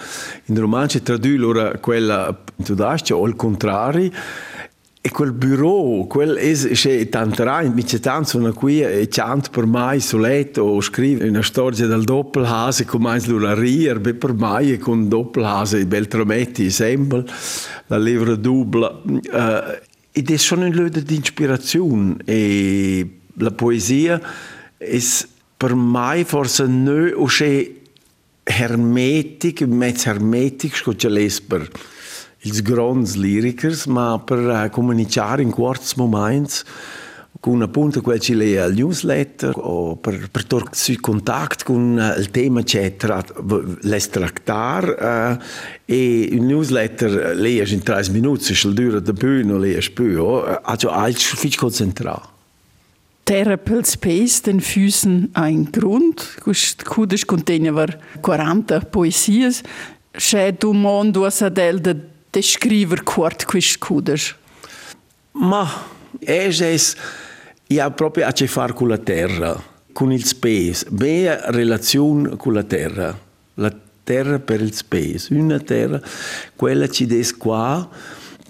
in 0.46 0.58
romanzo 0.58 1.00
tradurre 1.00 1.78
quella 1.80 2.36
tedesca 2.62 3.16
o 3.16 3.26
il 3.26 3.36
contrario 3.36 4.10
e 5.06 5.10
quel 5.10 5.32
bureau, 5.32 6.06
quel 6.06 6.38
es 6.38 6.66
che 6.80 7.10
tanterai, 7.10 7.68
mi 7.68 7.84
c'è 7.84 8.00
tanto 8.00 8.28
sono 8.30 8.54
qui 8.54 8.80
e 8.80 9.06
chant 9.10 9.50
per 9.50 9.66
mai 9.66 10.00
sul 10.00 10.22
letto 10.22 10.62
o 10.62 10.80
scrive 10.80 11.28
una 11.28 11.42
storia 11.42 11.86
del 11.86 12.04
doppelhase 12.04 12.86
come 12.86 13.20
lui 13.26 13.44
a 13.44 13.52
rir, 13.52 14.00
be 14.00 14.14
per 14.14 14.32
mai 14.32 14.72
e 14.72 14.78
con 14.78 15.06
doppelhase 15.06 15.80
i 15.80 15.84
bel 15.84 16.08
trametti 16.08 16.70
sempre 16.70 17.22
la 17.88 17.98
levra 17.98 18.34
dubla 18.34 18.98
uh, 19.04 19.20
ed 20.10 20.30
è 20.30 20.36
sono 20.38 20.64
un 20.64 20.72
luogo 20.72 21.00
di 21.00 21.18
ispirazione 21.20 22.16
e 22.24 23.18
la 23.34 23.50
poesia 23.50 24.18
è 24.78 24.98
per 25.64 25.74
mai 25.74 26.24
forse 26.24 26.66
non 26.66 27.10
o 27.16 27.24
che 27.24 27.80
hermetic, 28.42 29.62
mezzo 29.62 30.10
hermetic, 30.10 30.76
scocia 30.76 31.08
l'esper 31.08 31.66
ils 32.42 32.60
grands 32.60 33.14
lyricers, 33.14 33.86
ma 33.86 34.20
per 34.22 34.38
uh, 34.38 34.68
comunicare 34.68 35.40
in 35.40 35.50
quarts 35.50 35.94
moments 35.94 36.62
con 37.40 37.62
appunto 37.62 38.02
quel 38.02 38.20
ci 38.20 38.34
lei 38.34 38.58
al 38.58 38.74
newsletter 38.74 39.52
o 39.56 39.96
per, 39.96 40.28
per 40.30 40.44
tornare 40.44 41.00
contatto 41.00 41.64
con 41.64 41.96
uh, 41.96 42.18
il 42.20 42.30
tema 42.30 42.60
eccetera 42.60 43.24
les 43.80 44.08
tractar 44.10 45.38
uh, 45.40 45.44
e 45.86 46.20
il 46.24 46.42
newsletter 46.42 47.34
lei 47.34 47.58
in 47.72 47.82
30 47.82 48.12
minuti 48.12 48.54
se 48.54 48.72
dura 48.74 49.00
da 49.00 49.14
più 49.14 49.58
lei 49.58 49.72
è 49.72 49.90
più 49.90 50.20
uh, 50.20 50.58
also 50.62 50.90
als 50.90 51.40
viel 51.40 51.56
concentrato 51.56 52.32
Terra 52.32 52.33
pel 53.24 53.84
space 53.84 54.42
den 54.42 54.60
Füßen 54.60 55.30
ein 55.34 55.70
Grund, 55.72 56.36
kudisch 56.84 57.26
conteneva 57.26 57.86
40 58.22 58.90
poesies, 58.90 59.62
c'è 60.12 60.52
du 60.52 60.72
mondo 60.72 61.24
a 61.24 61.30
sadel 61.30 61.80
de 61.80 61.96
descrever 62.30 63.02
quart 63.02 63.46
quist 63.46 63.80
cuder? 63.80 64.20
Ma 65.32 65.66
es 66.20 66.60
es 66.60 66.96
ha 67.80 67.90
proprio 67.90 68.26
a 68.26 68.32
che 68.32 68.46
fare 68.46 68.72
con 68.72 68.88
la 68.88 68.98
terra, 68.98 69.60
con 69.92 70.12
il 70.12 70.24
space, 70.24 70.86
bella 70.90 71.50
relazione 71.50 72.36
con 72.36 72.52
la 72.52 72.62
terra. 72.62 73.18
La 73.54 73.72
terra 74.04 74.38
per 74.38 74.60
il 74.60 74.74
space, 74.74 75.32
una 75.34 75.58
terra, 75.58 76.00
quella 76.54 76.88
ci 76.88 77.06
des 77.06 77.36
qua, 77.36 77.88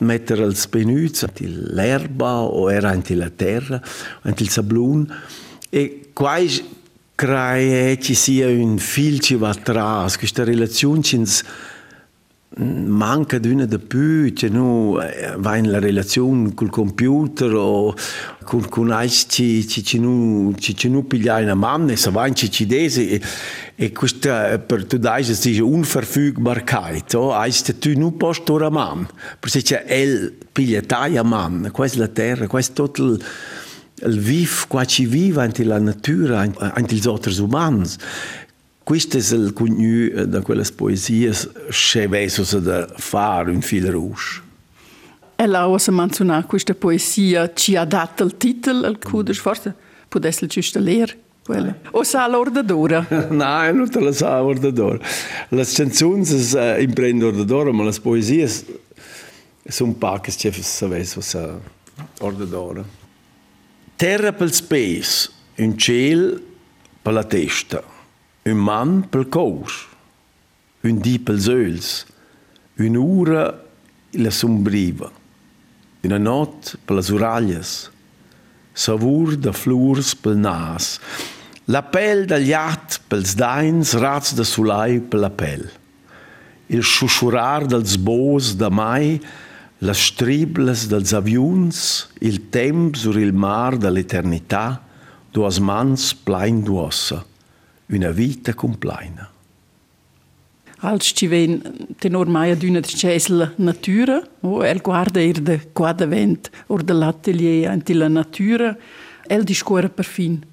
mettere 0.00 0.44
il 0.44 0.57
spenuzzo, 0.57 1.28
l'erba 1.38 2.40
o 2.40 2.70
era 2.70 2.90
anche 2.90 3.14
la 3.14 3.30
terra, 3.30 3.80
anche 4.22 4.42
il 4.42 4.48
sablun, 4.50 5.07
e 5.70 6.11
qua 6.12 6.38
crea 7.14 7.96
ci 7.96 8.14
sia 8.14 8.48
un 8.48 8.78
fil 8.78 9.20
ci 9.20 9.37
va 9.37 9.50
atrás, 9.50 10.18
questa 10.18 10.42
relazione 10.44 11.02
ci 11.02 11.22
manca 12.56 13.38
d'una 13.38 13.64
de 13.64 13.78
più, 13.78 14.32
che 14.32 14.48
nu 14.48 14.96
va 15.36 15.56
in 15.56 15.70
la 15.70 15.78
relazione 15.78 16.54
col 16.54 16.70
computer 16.70 17.52
o 17.52 17.94
con, 18.44 18.68
con 18.68 18.90
altri 18.90 19.26
ci, 19.28 19.66
ci, 19.66 19.82
ci, 19.82 19.98
nu, 19.98 20.54
ci, 20.56 20.76
ci 20.76 20.88
piglia 21.06 21.38
una 21.38 21.54
mamma 21.54 21.92
e 21.92 22.10
va 22.10 22.26
in 22.26 22.34
ci 22.34 22.66
desi 22.66 23.08
e, 23.08 23.20
e 23.74 23.92
questa 23.92 24.58
per 24.58 24.84
tu 24.86 24.98
dai 24.98 25.22
es 25.22 25.40
diese 25.40 25.62
Unverfügbarkeit, 25.62 27.14
o 27.14 27.32
heißt 27.32 27.78
tu 27.80 27.98
nu 27.98 28.16
post 28.16 28.48
ora 28.50 28.70
mam, 28.70 29.06
perché 29.40 29.62
c'è 29.62 29.84
el 29.86 30.32
piglia 30.52 30.80
taia 30.80 31.22
mam, 31.24 31.70
questa 31.72 31.98
la 31.98 32.08
terra, 32.08 32.46
questo 32.46 32.84
tutto 32.84 33.02
il, 33.02 33.24
il 34.06 34.20
viv, 34.20 34.66
qua 34.68 34.84
ci 34.84 35.06
vive 35.06 35.42
anche 35.42 35.64
la 35.64 35.80
natura, 35.80 36.40
anche 36.58 36.94
gli 36.94 37.08
altri 37.08 37.36
umani. 37.40 37.88
Questo 38.85 39.16
è 39.16 39.20
il 39.20 39.55
contenuto 39.55 40.27
di 40.27 40.40
quelle 40.42 40.64
poesie 40.77 41.33
che 41.70 42.07
vesso 42.07 42.61
da 42.61 42.87
fare 42.94 43.51
un 43.51 43.62
fil 43.62 43.90
rouge. 43.90 44.42
E 45.37 45.47
la 45.47 45.66
osa 45.68 45.90
menzionare 45.90 46.44
questa 46.44 46.75
poesia 46.75 47.51
ci 47.55 47.77
ha 47.77 47.87
dato 47.87 48.25
il 48.25 48.37
titolo 48.37 48.87
al 48.87 48.99
cudes, 48.99 49.38
forse 49.38 49.75
può 50.07 50.20
essere 50.23 50.49
giusto 50.49 50.79
leer. 50.81 51.16
Quella. 51.42 51.75
O 51.92 52.03
sa 52.03 52.29
l'ordadora? 52.29 53.07
no, 53.31 53.73
non 53.73 53.88
te 53.88 54.01
la 54.01 54.12
sa 54.12 54.40
l'ordadora. 54.40 54.99
Le 55.49 55.64
canzoni 55.64 56.25
sono 56.25 56.77
in 56.77 56.92
prendo 56.92 57.29
ordadora, 57.29 57.73
ma 57.73 57.85
le 57.85 57.99
poesie 58.01 58.51
sono 59.66 59.92
poche 59.94 60.31
che 60.31 60.53
sapesse 60.53 61.23
sa 61.23 61.59
ordadora. 62.20 62.85
Terra 63.97 64.33
per 64.35 64.49
il 64.49 64.53
space, 64.53 65.31
un 65.57 65.79
cielo 65.79 66.38
per 67.01 67.12
la 67.14 67.25
testa. 67.25 67.93
Un 68.44 68.59
man 68.61 68.98
pel 69.09 69.24
cous, 69.33 69.72
un 70.85 70.98
di 71.00 71.14
pels 71.16 71.46
öls, 71.48 71.87
un'ura 72.76 73.46
la 74.20 74.33
sombriva, 74.37 75.09
una 76.04 76.18
not 76.20 76.74
per 76.85 76.98
las 76.98 77.09
uralles, 77.09 77.72
savur 78.76 79.38
da 79.40 79.57
flurs 79.57 80.12
pel 80.12 80.37
nas, 80.44 80.98
la 81.72 81.80
pel 81.88 82.26
da 82.28 82.37
gliat 82.37 83.00
pels 83.09 83.33
dains, 83.33 83.96
raz 83.96 84.37
da 84.37 84.44
sulai 84.44 85.00
per 85.00 85.24
la 85.24 85.33
pel, 85.33 85.64
il 86.68 86.85
sussurrar 86.85 87.64
dels 87.64 87.96
bos 87.96 88.52
da 88.61 88.68
mai, 88.68 89.22
las 89.80 90.11
stribles 90.12 90.85
dels 90.92 91.16
avions, 91.16 92.11
il 92.20 92.42
temp 92.52 92.92
sur 92.92 93.16
il 93.16 93.33
mar 93.33 93.80
da 93.80 93.88
l'eternità, 93.88 94.83
duas 95.33 95.64
mans 95.64 96.12
plain 96.12 96.61
d'uossa 96.61 97.24
una 97.88 98.11
vita 98.11 98.55
completa. 98.55 99.31
Als 100.85 101.12
ci 101.16 101.27
ven 101.27 101.62
tenor 101.99 102.29
mai 102.29 102.51
ad 102.51 102.62
una 102.62 102.81
la 103.29 103.53
natura, 103.57 104.23
o 104.40 104.62
el 104.62 104.81
guarda 104.81 105.20
ir 105.20 105.40
de 105.40 105.61
quadra 105.73 106.07
vent 106.07 106.51
or 106.66 106.83
de 106.83 106.92
l'atelier 106.92 107.70
anti 107.70 107.94
la 107.94 108.09
natura, 108.09 108.77
el 109.27 109.44
discorre 109.44 109.88
per 109.88 110.05
fin 110.05 110.44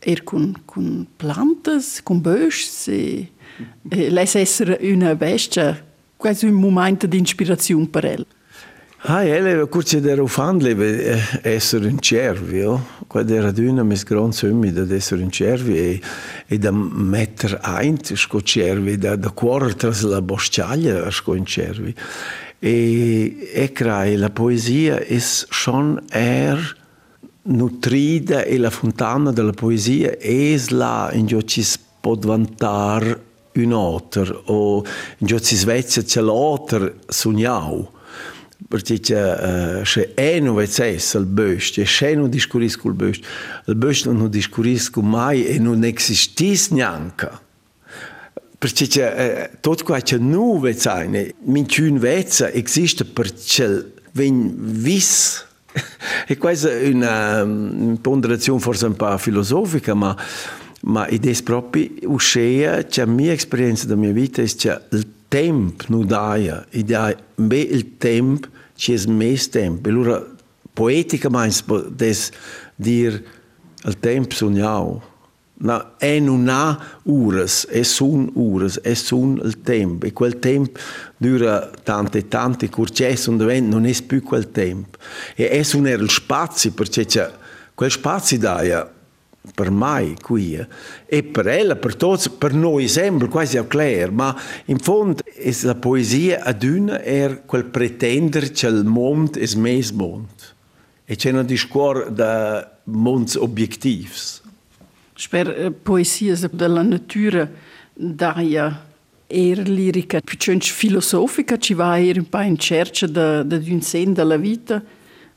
er 0.00 0.24
con, 0.24 0.54
con 0.64 1.06
plantas, 1.16 2.00
con 2.02 2.20
böschs, 2.20 2.88
e, 2.88 3.28
e 3.90 4.10
les 4.10 4.34
esser 4.34 4.78
una 4.80 5.14
bestia, 5.14 5.84
quasi 6.16 6.46
un 6.46 6.54
momento 6.54 7.06
di 7.06 7.20
ispirazione 7.20 7.86
per 7.86 8.04
el. 8.04 8.26
Ah, 9.02 9.22
ele 9.22 9.68
curce 9.68 10.00
der 10.00 10.18
ufan 10.18 10.58
lebe 10.58 11.22
essere 11.44 11.86
un 11.86 12.00
cervio, 12.00 12.84
quando 13.06 13.32
era 13.32 13.52
d'una 13.52 13.84
mes 13.84 14.02
gran 14.02 14.32
summi 14.32 14.72
da 14.72 14.92
essere 14.92 15.22
un 15.22 15.30
cervio 15.30 15.76
e, 15.76 16.00
e 16.48 16.58
da 16.58 16.72
metter 16.72 17.60
eint 17.62 18.12
sco 18.14 18.42
cervi, 18.42 18.98
da, 18.98 19.14
da 19.14 19.30
cuore 19.30 19.74
tras 19.74 20.02
la 20.02 20.20
bosciaglia 20.20 21.08
sco 21.12 21.30
un 21.30 21.46
cervi. 21.46 21.94
E, 22.58 23.50
e 23.54 23.70
crai, 23.70 24.16
la 24.16 24.30
poesia 24.30 24.98
es 25.06 25.46
schon 25.48 26.02
er 26.10 26.58
nutrida 27.42 28.42
e 28.42 28.58
la 28.58 28.70
fontana 28.70 29.30
della 29.30 29.52
poesia 29.52 30.18
es 30.18 30.70
la 30.70 31.10
in 31.12 31.26
gio 31.26 31.42
ci 31.44 31.64
pot 32.00 32.24
vantar 32.24 33.16
un 33.54 33.72
otter 33.72 34.42
o 34.46 34.84
in 35.18 35.26
gio 35.28 35.38
ci 35.38 35.54
svezia 35.54 36.02
c'è 36.02 36.20
l'otter 36.20 36.96
sognau 37.06 37.96
perché 38.66 38.94
uh, 39.14 39.84
se 39.84 40.14
è 40.14 40.40
non 40.40 40.56
vezes 40.56 41.14
il 41.14 41.26
böst, 41.26 41.78
e 41.78 41.86
se 41.86 42.14
non 42.14 42.28
discuris 42.28 42.76
col 42.76 42.94
böst, 42.94 43.24
il 43.66 43.74
böst 43.76 44.06
non 44.06 44.28
discuris 44.28 44.90
mai 44.96 45.46
e 45.46 45.58
non 45.58 45.84
existis 45.84 46.70
neanche. 46.70 47.46
Perché 48.58 49.50
uh, 49.52 49.56
tutto 49.60 49.84
quello 49.84 50.02
che 50.02 50.18
non 50.18 50.60
vezane, 50.60 51.34
minciun 51.44 51.98
vezza 51.98 52.50
esiste 52.50 53.04
perché 53.04 53.92
ven 54.12 54.54
vis 54.56 55.46
e 56.26 56.36
questa 56.36 56.70
è 56.70 56.88
una 56.88 57.42
um, 57.42 57.96
ponderazione 58.00 58.58
forse 58.58 58.86
un 58.86 58.96
po' 58.96 59.16
filosofica, 59.18 59.94
ma 59.94 60.16
ma 60.80 61.06
ed 61.06 61.26
è 61.26 61.42
proprio 61.42 61.88
uscire, 62.04 62.88
cioè 62.88 63.04
la 63.04 63.10
mia 63.10 63.32
esperienza 63.32 63.86
della 63.86 63.98
mia 64.00 64.12
vita 64.12 64.42
è 64.42 64.46
che 64.46 64.80
il 64.90 65.06
tempo 65.28 65.84
non 65.88 66.06
dà, 66.06 66.36
ed 66.70 66.90
è 66.90 67.16
il 67.36 67.96
tempo 67.98 68.48
ci 68.78 68.94
è 68.94 69.06
més 69.08 69.48
tempo. 69.48 69.88
Allora, 69.88 70.24
poeticamente, 70.72 71.90
des 71.90 72.30
dir 72.76 73.22
il 73.84 73.98
tempo 73.98 74.34
sognau. 74.34 75.02
No, 75.60 75.98
e 75.98 76.20
non 76.20 76.48
ha 76.48 76.78
ures, 77.02 77.66
e 77.68 77.82
sun 77.82 78.30
ures, 78.34 78.78
e 78.84 78.94
sun 78.94 79.40
il 79.42 79.60
tempo. 79.62 80.06
E 80.06 80.12
quel 80.12 80.38
tempo 80.38 80.78
dura 81.16 81.68
tante, 81.82 82.28
tante 82.28 82.68
curcesse, 82.68 83.28
und 83.28 83.40
non 83.40 83.84
è 83.84 84.02
più 84.02 84.22
quel 84.22 84.52
tempo. 84.52 84.98
E 85.34 85.48
è 85.48 85.66
un 85.74 85.88
il 85.88 86.10
spazio, 86.10 86.70
perché 86.70 87.32
quel 87.74 87.90
spazio 87.90 88.38
dà 88.38 88.96
per 89.54 89.70
mai 89.70 90.16
qui 90.20 90.54
eh. 90.54 90.66
e 91.06 91.22
per 91.22 91.46
ella, 91.46 91.76
per 91.76 91.96
tutti, 91.96 92.30
per 92.30 92.52
noi 92.52 92.88
sembra 92.88 93.28
quasi 93.28 93.58
clair, 93.66 94.10
ma 94.10 94.36
in 94.66 94.78
fondo 94.78 95.22
la 95.62 95.74
poesia 95.74 96.42
ad 96.42 96.62
una 96.62 97.00
è 97.00 97.42
quel 97.44 97.64
pretendere 97.64 98.50
che 98.50 98.66
il 98.66 98.84
mondo 98.84 99.38
è 99.38 99.46
mes 99.56 99.90
mondo 99.90 100.56
e 101.04 101.16
c'è 101.16 101.30
un 101.30 101.46
discorso 101.46 102.10
da 102.10 102.78
mondi 102.84 103.36
obiettivi. 103.38 104.10
Eh, 105.30 105.70
poesias 105.70 106.48
della 106.50 106.82
natura 106.82 107.50
daia 107.94 108.84
era 109.26 109.62
lirica 109.62 110.20
più 110.20 110.36
filosofica, 110.60 111.56
ci 111.56 111.74
va 111.74 111.98
era 111.98 112.20
un 112.20 112.28
po' 112.28 112.40
in 112.40 112.58
cerca 112.58 113.06
di 113.42 113.72
un 113.72 113.80
sen 113.80 114.12
della 114.12 114.36
vita. 114.36 114.82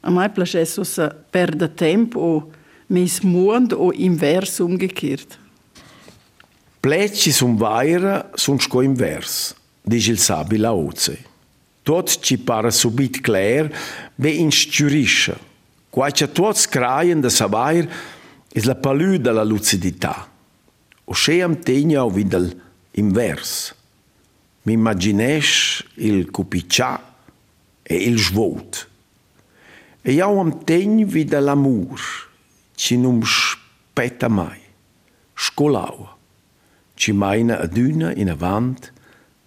A 0.02 0.10
me 0.10 0.30
piace 0.30 0.66
se 0.66 1.16
perde 1.30 1.74
tempo 1.74 2.20
o 2.20 2.52
mes 2.92 3.22
mondo 3.22 3.78
o 3.80 3.94
inverso 3.94 4.66
umgekehrt. 4.66 5.40
Pleci 6.80 7.32
sun 7.32 7.56
vaira 7.56 8.30
sun 8.36 8.60
sco 8.60 8.82
invers, 8.82 9.56
dice 9.82 10.12
il 10.12 10.20
sabi 10.20 10.58
la 10.58 10.74
oze. 10.74 11.30
Tot 11.84 12.20
ci 12.20 12.38
pare 12.38 12.70
subit 12.72 13.22
clair, 13.22 13.72
be 14.16 14.30
instjurisce. 14.30 15.38
Quai 15.90 16.12
che 16.12 16.32
tuots 16.32 16.68
craien 16.68 17.22
de 17.22 17.30
savair, 17.30 17.88
is 18.54 18.66
la 18.66 18.76
palù 18.76 19.18
della 19.18 19.44
lucidità. 19.44 20.28
O 21.06 21.14
scheam 21.14 21.60
tegna 21.60 22.04
o 22.04 22.10
videl 22.10 22.52
invers. 22.92 23.74
Mi 24.64 24.74
immaginesch 24.74 25.86
il 25.96 26.30
cupiccià 26.30 27.16
e 27.84 27.96
il 27.96 28.20
svot. 28.20 28.88
E 30.02 30.12
jau 30.12 30.40
am 30.40 30.64
tegn 30.64 31.06
vid 31.06 31.34
l'amur, 31.40 32.31
ci 32.82 32.98
num 32.98 33.22
spetta 33.24 34.28
mai. 34.28 34.60
Scolaua. 35.36 36.18
Ci 36.96 37.12
maina 37.12 37.60
adüna 37.60 38.12
in 38.16 38.30
avant 38.30 38.92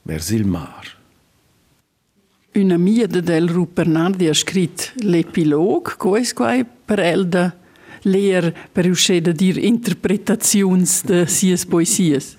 vers 0.03 0.31
il 0.31 0.47
mar. 0.47 0.87
Una 2.55 2.77
mia 2.77 3.09
del 3.09 3.49
Rupernardi 3.49 4.29
ha 4.29 4.35
scritto 4.35 4.85
l'epilog, 5.03 5.97
questo 5.97 6.44
per 6.85 7.01
el 7.01 7.27
da 7.27 7.53
leer 8.03 8.53
per 8.70 8.87
uscire 8.87 9.33
dir 9.33 9.57
interpretazions 9.59 11.03
de 11.03 11.27
sies 11.27 11.66
poesies. 11.66 12.37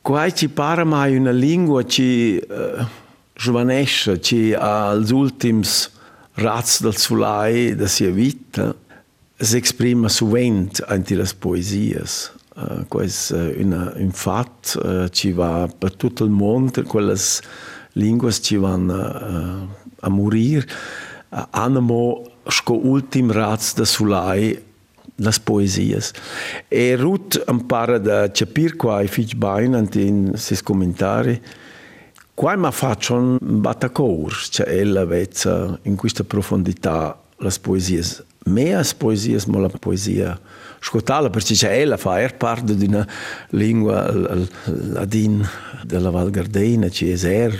Quai 0.00 0.32
ci 0.32 0.48
para 0.48 0.84
mai 0.84 1.16
una 1.16 1.32
lingua 1.32 1.84
ci 1.84 2.40
uh, 2.40 2.82
giovanesce, 3.34 4.20
ci 4.22 4.54
als 4.54 5.10
ultims 5.10 5.90
rats 6.36 6.80
del 6.80 6.96
sulai 6.96 7.74
da 7.74 7.86
sia 7.86 8.10
vita, 8.10 8.74
si 9.40 9.58
esprime 9.58 10.08
sovent 10.08 10.82
anti 10.88 11.14
le. 11.14 11.26
Uh, 12.56 12.84
quais 12.88 13.30
uh, 13.30 13.54
una, 13.60 13.92
un 13.96 14.10
fat 14.10 14.80
uh, 14.82 15.08
ci 15.10 15.30
va 15.30 15.68
per 15.78 15.94
tutto 15.94 16.24
il 16.24 16.30
mondo, 16.30 16.82
quelle 16.82 17.14
lingue 17.92 18.32
ci 18.32 18.56
vanno 18.56 18.94
uh, 18.94 19.68
a 20.00 20.08
morir. 20.08 20.66
Uh, 21.28 21.46
anamo 21.50 22.24
sco 22.48 22.74
ultim 22.74 23.30
rats 23.30 23.74
da 23.74 23.84
sulai 23.84 24.60
las 25.16 25.38
poesias. 25.38 26.10
E 26.68 26.96
Ruth 26.96 27.44
impara 27.46 27.98
da 27.98 28.30
capire 28.32 28.74
qua 28.74 29.02
i 29.02 29.08
figli 29.08 29.34
bain 29.36 29.88
in 29.92 30.32
sis 30.34 30.62
commentari 30.62 31.40
qua 32.34 32.54
ma 32.56 32.70
faccio 32.70 33.14
un 33.14 33.38
battacor, 33.40 34.32
cioè 34.50 34.68
ella 34.68 35.04
vede 35.04 35.78
in 35.82 35.96
questa 35.96 36.22
profondità 36.22 37.20
las 37.38 37.58
poesias. 37.58 38.22
Meas 38.44 38.94
poesias, 38.94 39.46
ma 39.46 39.58
la 39.58 39.68
poesia 39.68 40.38
scotala, 40.80 41.28
perché 41.28 41.54
cioè 41.54 41.80
ella 41.80 41.96
fa 41.96 42.20
er 42.20 42.36
parte 42.36 42.74
di 42.74 42.86
una 42.86 43.06
lingua 43.50 44.10
ladin 44.64 45.46
della 45.84 46.10
Val 46.10 46.30
Gardena, 46.30 46.88
ci 46.88 47.10
è 47.10 47.24
er 47.24 47.54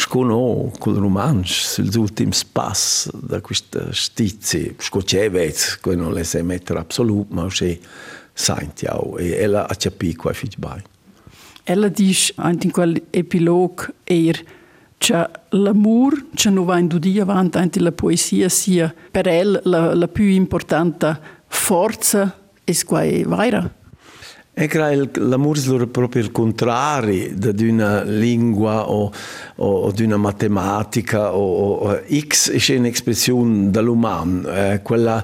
scono 0.00 0.70
col 0.78 0.94
romansch 0.94 1.50
sugli 1.50 1.96
ultimi 1.96 2.30
pass 2.52 3.10
da 3.12 3.40
questa 3.40 3.92
stizia 3.92 4.72
scocevet 4.78 5.80
che 5.82 5.96
non 5.96 6.12
le 6.12 6.22
sai 6.22 6.44
mettere 6.44 6.78
assolut 6.78 7.28
ma 7.30 7.50
se 7.50 7.80
sentiau 8.32 9.16
e 9.18 9.30
ella 9.30 9.66
ha 9.68 9.74
capito 9.74 10.22
qua 10.22 10.32
fich 10.32 10.56
bai 10.56 10.80
ella 11.64 11.88
dice 11.88 12.32
anche 12.36 12.66
in 12.66 12.72
quel 12.72 13.02
epilog 13.10 13.92
er 14.04 14.40
che 14.98 15.28
l'amor 15.50 16.26
che 16.34 16.50
non 16.50 16.64
va 16.64 16.78
in 16.78 16.88
due 16.88 17.20
avanti 17.20 17.56
anche 17.56 17.80
la 17.80 17.92
poesia 17.92 18.48
sia 18.48 18.92
per 19.10 19.28
ella 19.28 19.60
la, 19.64 19.94
la 19.94 20.08
più 20.08 20.24
importante 20.24 21.18
forza 21.46 22.36
è 22.64 22.72
qua 22.84 23.02
è 23.02 23.22
vera 23.24 23.72
E 24.60 24.68
l'amore 25.20 25.60
è 25.60 25.86
proprio 25.86 26.20
il 26.20 26.32
contrario 26.32 27.30
di 27.32 27.68
una 27.68 28.02
lingua 28.02 28.90
o, 28.90 29.12
o, 29.54 29.72
o 29.72 29.92
di 29.92 30.02
una 30.02 30.16
matematica 30.16 31.32
o, 31.32 31.74
o 31.74 32.02
X 32.08 32.50
è 32.50 32.76
un'espressione 32.76 33.70
dell'umano, 33.70 34.48
eh, 34.48 34.80
quella 34.82 35.22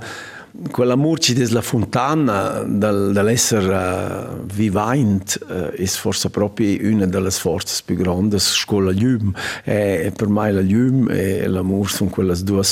quell'amore 0.70 1.20
ci 1.20 1.34
dà 1.34 1.44
la 1.50 1.60
fontana 1.60 2.62
dal, 2.64 3.10
dall'essere 3.12 4.36
uh, 4.38 4.46
vivente 4.46 5.38
uh, 5.42 5.70
è 5.70 5.86
forse 5.86 6.30
proprio 6.30 6.78
una 6.90 7.06
delle 7.06 7.30
forze 7.30 7.82
più 7.84 7.96
grandi 7.96 8.38
scuola 8.38 8.92
Ljum 8.92 9.32
e 9.64 10.12
per 10.14 10.28
me 10.28 10.52
la 10.52 10.60
Ljum 10.60 11.10
e 11.10 11.46
l'amore 11.48 11.88
sono 11.88 12.10
quelle 12.10 12.36
due 12.42 12.62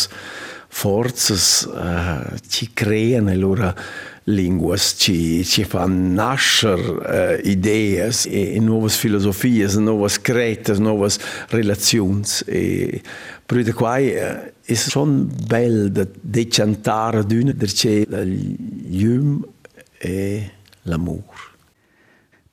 forze 0.68 1.68
uh, 1.68 2.36
ci 2.48 2.70
creano 2.72 3.34
le 3.34 3.74
linguas 4.26 4.94
linguasti 4.94 5.42
që 5.42 5.64
pa 5.66 5.86
nasher 5.90 6.78
uh, 6.78 7.02
eh, 7.10 7.40
idejes 7.50 8.26
e, 8.26 8.54
e 8.56 8.60
novës 8.62 8.96
filozofijes, 9.00 9.78
novës 9.82 10.20
kretës, 10.22 10.78
novës 10.78 11.18
relacions. 11.50 12.42
E, 12.46 13.02
për 13.46 13.64
të 13.66 13.74
kuaj, 13.74 14.02
e 14.06 14.26
eh, 14.70 14.76
son 14.78 15.24
bel 15.50 15.90
dhe 15.90 16.06
decantarë 16.22 17.24
dyne 17.26 17.56
dërqe 17.58 17.96
ljum 18.94 19.40
e 20.00 20.20
l'amur. 20.86 21.48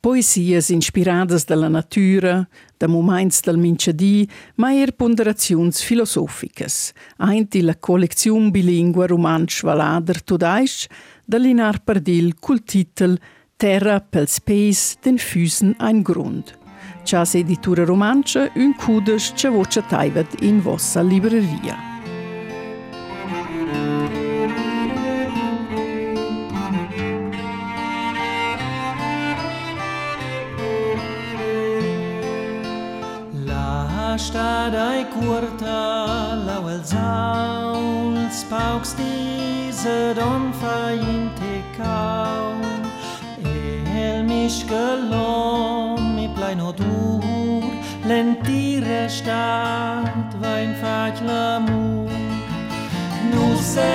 Poesies 0.02 0.70
inspiradas 0.72 1.44
dalla 1.46 1.68
natura, 1.68 2.48
da 2.80 2.88
moments 2.88 3.42
del 3.44 3.58
minciadì, 3.60 4.30
ma 4.56 4.72
er 4.72 4.94
ponderazions 4.96 5.84
filosoficas. 5.84 6.94
Einti 7.20 7.60
la 7.62 7.76
collezion 7.76 8.48
bilingua 8.56 9.10
romansch 9.12 9.60
valader 9.68 10.22
tudaisch, 10.24 10.88
der 11.30 11.40
Linar 11.40 11.78
Pardil 11.86 12.34
Kultitel 12.42 13.20
Terra 13.58 14.00
pel 14.00 14.28
Space 14.28 14.98
den 15.06 15.20
Füßen 15.20 15.80
ein 15.80 16.04
Grund. 16.04 16.58
Das 17.10 17.36
editura 17.36 17.86
romanča 17.86 18.48
in 18.56 18.74
kudež, 18.74 19.34
če 19.36 19.52
voča 19.54 19.84
in 20.42 20.64
vossa 20.64 21.02
libreria. 21.02 21.89
Stadei 34.30 35.06
curta 35.10 36.38
lauel 36.46 36.84
saul 36.86 38.30
spauks 38.30 38.94
diese 38.94 40.14
don 40.14 40.54
fainte 40.62 41.56
kaum 41.76 42.62
el 44.06 44.22
mich 44.24 44.68
gelom 44.70 46.14
mi 46.16 46.28
pleino 46.36 46.70
dur 46.72 47.64
lentire 48.06 49.10
stat 49.10 50.30
vain 50.42 50.76
fac 50.82 51.16
l'amur 51.26 52.14
nu 53.34 53.48
se 53.74 53.94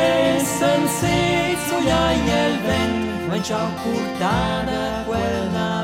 sen 0.59 0.83
se 0.99 1.17
zu 1.67 1.79
ja 1.87 2.05
el 2.43 2.55
ven 2.67 2.93
vain 3.29 3.43
ciao 3.43 3.69
curtada 3.85 4.83
quella 5.07 5.84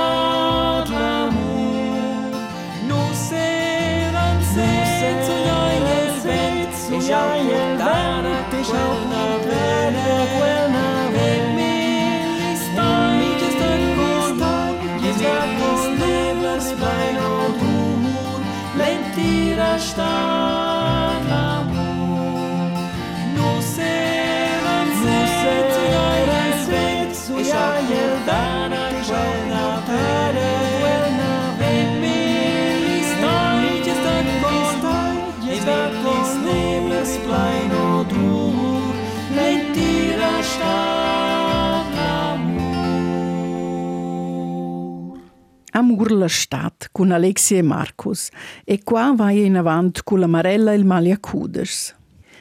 Amur 46.01 46.17
la 46.17 46.27
stat 46.27 46.89
con 46.91 47.11
Alexia 47.11 47.59
e 47.59 47.61
Marcus 47.61 48.29
e 48.63 48.81
qua 48.81 49.13
vai 49.15 49.45
in 49.45 49.55
avant 49.55 50.01
con 50.03 50.19
la 50.19 50.25
Marella 50.25 50.73
e 50.73 50.75
il 50.75 50.83
Malia 50.83 51.19
Cuders. 51.19 51.95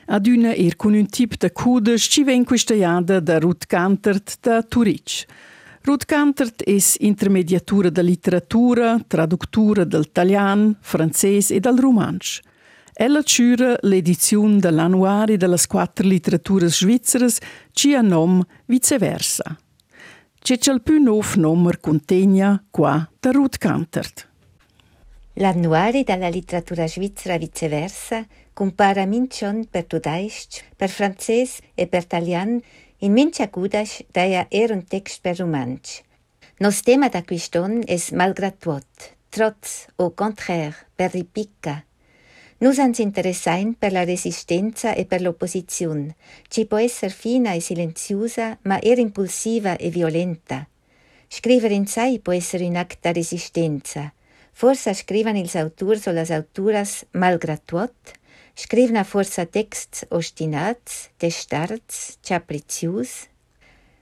Ad 0.07 0.27
una 0.27 0.55
er 0.55 0.77
con 0.77 0.95
un 0.95 1.07
tip 1.07 1.37
de 1.37 1.53
Cuders 1.53 2.07
ci 2.09 2.25
ven 2.25 2.45
questa 2.45 2.73
iada 2.73 3.21
da 3.21 3.39
Ruth 3.39 3.67
Cantert 3.67 4.39
da 4.41 4.63
Turic. 4.63 5.27
Ruth 5.83 6.07
Cantert 6.07 6.63
es 6.65 6.97
intermediatura 7.01 7.91
da 7.91 8.01
literatura, 8.01 8.99
traduttura 9.07 9.85
del 9.85 10.11
talian, 10.11 10.79
francese 10.81 11.57
e 11.57 11.61
dal 11.61 11.77
romansch. 11.77 12.41
Ella 12.95 13.23
ciura 13.23 13.77
l'edizione 13.83 14.59
dell'annuari 14.59 15.37
delle 15.37 15.59
quattro 15.69 16.09
letterature 16.09 16.71
svizzere 16.71 17.29
ci 17.73 17.95
ha 17.95 18.01
nom 18.01 18.43
viceversa. 18.65 19.55
C'è 20.43 20.73
il 20.73 20.83
più 20.83 20.99
nuovo 20.99 21.37
numero 21.37 21.79
contegna 21.81 22.65
qua 22.71 23.09
da 23.21 23.31
Ruth 23.31 23.59
Cantert. 23.59 24.29
L'annuari 25.35 26.03
dalla 26.03 26.29
letteratura 26.29 26.89
svizzera 26.89 27.37
viceversa 27.37 28.27
compara 28.53 29.05
mincion 29.05 29.67
per 29.71 29.85
tudaisch, 29.85 30.65
per 30.77 30.89
francese 30.89 31.63
e 31.75 31.87
per 31.87 32.05
talian 32.05 32.61
in 32.99 33.13
mincia 33.13 33.49
cudasch 33.49 34.07
daia 34.11 34.47
er 34.51 34.73
un 34.73 34.85
text 34.85 35.21
per 35.21 35.39
romansch. 35.39 36.03
Nos 36.59 36.83
tema 36.83 37.09
da 37.09 37.23
quiston 37.23 37.83
es 37.87 38.11
malgrat 38.11 38.59
tot, 38.59 39.15
trotz 39.29 39.87
o 39.97 40.11
contraire, 40.15 40.89
per 40.97 41.13
ripicca. 41.13 41.85
Nus 42.61 42.79
ans 42.79 42.99
interessain 42.99 43.73
per 43.73 43.91
la 43.91 44.05
resistenza 44.05 44.93
e 44.93 45.07
per 45.07 45.23
l'opposizione. 45.23 46.17
Ci 46.47 46.67
può 46.67 46.77
essere 46.77 47.11
fina 47.11 47.53
e 47.53 47.61
silenziosa, 47.61 48.59
ma 48.65 48.79
er 48.83 48.99
impulsiva 48.99 49.79
e 49.79 49.89
violenta. 49.89 50.69
Scrivere 51.27 51.73
in 51.73 51.87
sé 51.87 52.21
può 52.23 52.35
essere 52.35 52.67
un 52.67 52.77
atto 52.77 52.99
di 53.01 53.13
resistenza. 53.15 54.13
Forse 54.53 54.93
scrivono 54.93 55.39
ils 55.39 55.55
autors 55.55 56.05
o 56.09 56.13
las 56.13 56.31
autoras 56.31 57.07
malgrat 57.13 57.63
tot, 57.65 58.13
scrivono 58.53 59.05
forse 59.05 59.49
texts 59.49 60.05
ostinats, 60.11 61.09
testards, 61.17 62.19
capriccius. 62.21 63.31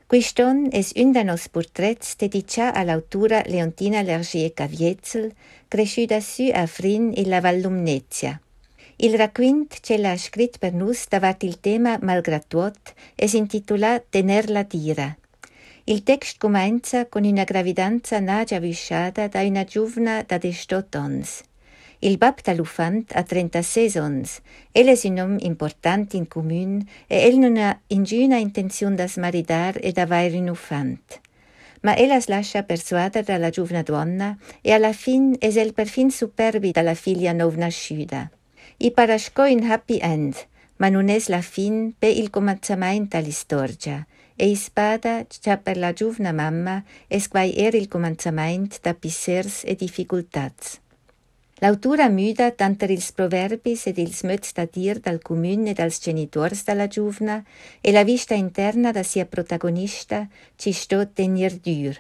Quiston 0.09 0.71
es 0.73 0.95
un 0.97 1.13
de 1.13 1.23
nos 1.23 1.47
portrets 1.49 2.17
dedicat 2.17 2.75
all'autura 2.75 3.45
Leontina 3.47 4.03
Lergier 4.03 4.53
Caviezel, 4.53 5.35
cresciuta 5.69 6.19
su 6.19 6.51
a 6.53 6.67
Frin 6.67 7.13
e 7.15 7.25
la 7.25 7.41
Vallumnezia. 7.41 8.41
Il 9.01 9.17
racquint 9.17 9.79
che 9.81 9.97
l'ha 9.97 10.17
scritto 10.17 10.59
per 10.59 10.73
nus 10.73 11.07
davat 11.07 11.45
il 11.45 11.61
tema 11.61 12.01
malgrat 12.03 12.49
tot 12.49 12.95
es 13.15 13.33
intitolat 13.33 14.03
Tener 14.11 14.51
la 14.51 14.65
tira. 14.65 15.17
Il 15.85 16.03
text 16.03 16.39
comincia 16.39 17.07
con 17.07 17.23
una 17.23 17.45
gravidanza 17.45 18.19
nagia 18.19 18.59
visciata 18.59 19.29
da 19.29 19.43
una 19.43 19.63
giovna 19.63 20.25
da 20.27 20.37
18 20.37 20.99
ons. 20.99 21.43
Il 22.01 22.19
bab 22.19 22.41
talufant 22.41 23.15
ha 23.15 23.23
36 23.23 23.97
ons. 23.99 24.41
El 24.73 24.89
es 24.89 25.05
un 25.05 25.21
om 25.21 25.37
important 25.43 26.15
in 26.15 26.27
comune 26.27 26.83
e 27.07 27.23
el 27.29 27.39
non 27.39 27.57
ha 27.57 27.79
inguna 27.87 28.39
intenzione 28.39 28.97
da 28.97 29.07
smaridar 29.07 29.79
e 29.81 29.93
da 29.93 30.07
vair 30.07 30.35
un 30.35 30.49
ufant. 30.49 31.21
Ma 31.83 31.95
ella 31.95 32.17
es 32.17 32.27
lascia 32.27 32.65
persuadere 32.65 33.23
dalla 33.23 33.51
giovna 33.51 33.83
donna 33.83 34.37
e 34.61 34.73
alla 34.73 34.93
fin 34.93 35.37
es 35.39 35.55
el 35.55 35.73
perfin 35.73 36.11
superbi 36.11 36.73
dalla 36.73 36.95
figlia 36.95 37.33
novnasciuda. 37.33 38.33
I 38.81 38.93
parascò 38.93 39.45
in 39.45 39.69
happy 39.69 39.99
end, 40.01 40.37
ma 40.77 40.89
non 40.89 41.09
es 41.09 41.27
la 41.29 41.41
fin 41.41 41.95
per 41.99 42.17
il 42.17 42.31
cominciamento 42.31 43.17
dell'istorgia, 43.17 44.07
e 44.37 44.51
ispada 44.51 45.27
già 45.27 45.57
per 45.57 45.77
la 45.77 45.93
giovna 45.93 46.31
mamma 46.31 46.85
quai 47.29 47.57
era 47.57 47.77
il 47.77 47.89
cominciamento 47.89 48.77
da 48.81 48.95
pissers 48.95 49.65
e 49.65 49.75
difficultats. 49.75 50.79
L'autura 51.59 52.09
müda 52.09 52.53
tanter 52.53 52.91
ils 52.91 53.11
proverbis 53.11 53.87
ed 53.87 53.99
ils 53.99 54.23
möts 54.23 54.53
da 54.55 54.65
dir 54.65 55.01
dal 55.01 55.19
comune 55.21 55.71
e 55.71 55.75
dals 55.75 55.99
genitors 55.99 56.63
dalla 56.63 56.87
giovna 56.87 57.43
e 57.81 57.91
la 57.91 58.05
vista 58.05 58.35
interna 58.35 58.93
da 58.93 59.03
sia 59.03 59.27
protagonista 59.27 60.29
ci 60.55 60.71
sto 60.71 61.09
tenir 61.09 61.59
dur. 61.59 61.99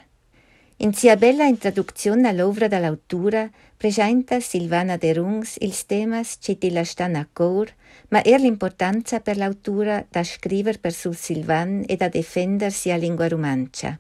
In 0.81 0.95
sia 0.95 1.16
bella 1.16 1.45
introduzione 1.45 2.29
all'opera 2.29 2.68
dall'autura 2.68 3.51
presenta 3.76 4.39
Silvana 4.39 4.97
De 4.97 5.12
Rungs 5.12 5.57
ils 5.59 5.87
temas 5.87 6.39
che 6.39 6.57
ti 6.57 6.70
la 6.70 6.85
stan 6.85 7.16
a 7.16 7.26
cor, 7.33 7.66
ma 8.11 8.22
er 8.22 8.39
l'importanza 8.39 9.18
per 9.18 9.39
l'autura 9.39 10.07
da 10.09 10.22
scriver 10.22 10.79
per 10.79 10.93
sul 10.93 11.16
Silvan 11.16 11.83
e 11.85 11.97
da 11.97 12.09
defender 12.09 12.70
sia 12.70 12.95
lingua 12.95 13.26
romancia. 13.26 13.99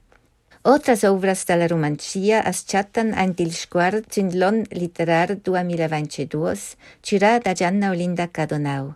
Otras 0.62 1.02
obras 1.02 1.44
dalla 1.46 1.66
romancia 1.66 2.44
as 2.44 2.62
chattan 2.64 3.12
ant 3.12 3.40
il 3.40 3.52
sguard 3.52 4.04
sun 4.08 4.30
l'on 4.38 4.62
literar 4.70 5.34
2022, 5.34 6.54
cirà 7.00 7.40
da 7.40 7.54
Gianna 7.54 7.90
Olinda 7.90 8.28
Cadonau. 8.30 8.94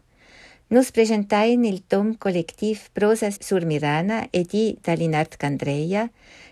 Nos 0.72 0.90
presentai 0.90 1.52
en 1.52 1.66
el 1.66 1.82
tom 1.82 2.14
colectiv 2.14 2.88
Prosa 2.94 3.28
Surmirana 3.30 4.30
edi 4.32 4.78
Dalinart 4.82 5.36
Candreia, 5.36 6.06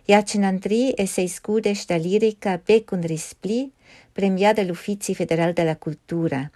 Iacinantri 0.05 0.93
e 0.93 1.07
se 1.07 1.27
scudești 1.27 1.87
da 1.87 1.97
lirica 1.97 2.61
Becun 2.66 3.01
Rispli, 3.01 3.73
premiada 4.12 4.62
l'Uffizi 4.62 5.14
Federal 5.14 5.55
de 5.55 5.64
la 5.64 5.75
Cultura. 5.75 6.51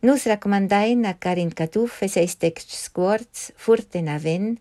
Nus 0.00 0.24
recomandain 0.24 1.04
a 1.04 1.14
Karin 1.14 1.50
Catuf 1.50 2.02
e 2.02 2.08
seistec 2.08 2.58
scuorts 2.58 3.52
furte 3.54 4.00
naven, 4.00 4.58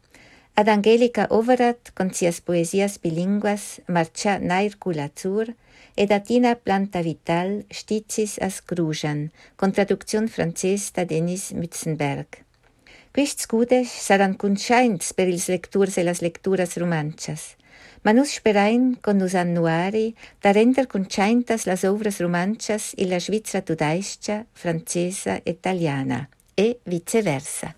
ad 0.53 0.67
Angelica 0.67 1.25
Overat 1.29 1.89
con 1.95 2.13
sias 2.13 2.39
poesias 2.41 2.99
bilinguas 3.01 3.81
marcia 3.87 4.37
nair 4.37 4.77
culatur, 4.77 5.55
ed 5.97 6.11
a 6.11 6.21
Tina 6.21 6.53
Planta 6.55 7.01
Vital 7.01 7.65
Stizis 7.73 8.37
as 8.39 8.61
Grujan, 8.61 9.33
con 9.57 9.73
traducción 9.73 10.29
francés 10.29 10.93
da 10.93 11.03
Denis 11.03 11.51
Mützenberg. 11.57 12.45
Quists 13.11 13.47
cudes 13.49 13.89
saran 13.89 14.37
conscients 14.37 15.11
per 15.17 15.27
ils 15.27 15.49
lecturs 15.49 15.97
e 15.97 16.03
las 16.05 16.21
lecturas 16.21 16.77
romanchas, 16.77 17.57
ma 18.05 18.13
nus 18.13 18.37
sperain 18.37 19.01
con 19.01 19.17
nus 19.17 19.33
annuari 19.33 20.13
da 20.39 20.53
render 20.53 20.85
conscientas 20.85 21.65
las 21.65 21.83
obras 21.83 22.21
romanchas 22.21 22.93
in 23.01 23.09
la 23.09 23.19
Svizra 23.19 23.65
tudaiscia, 23.65 24.45
francesa 24.53 25.41
e 25.41 25.57
italiana, 25.57 26.29
e 26.53 26.79
viceversa. 26.85 27.73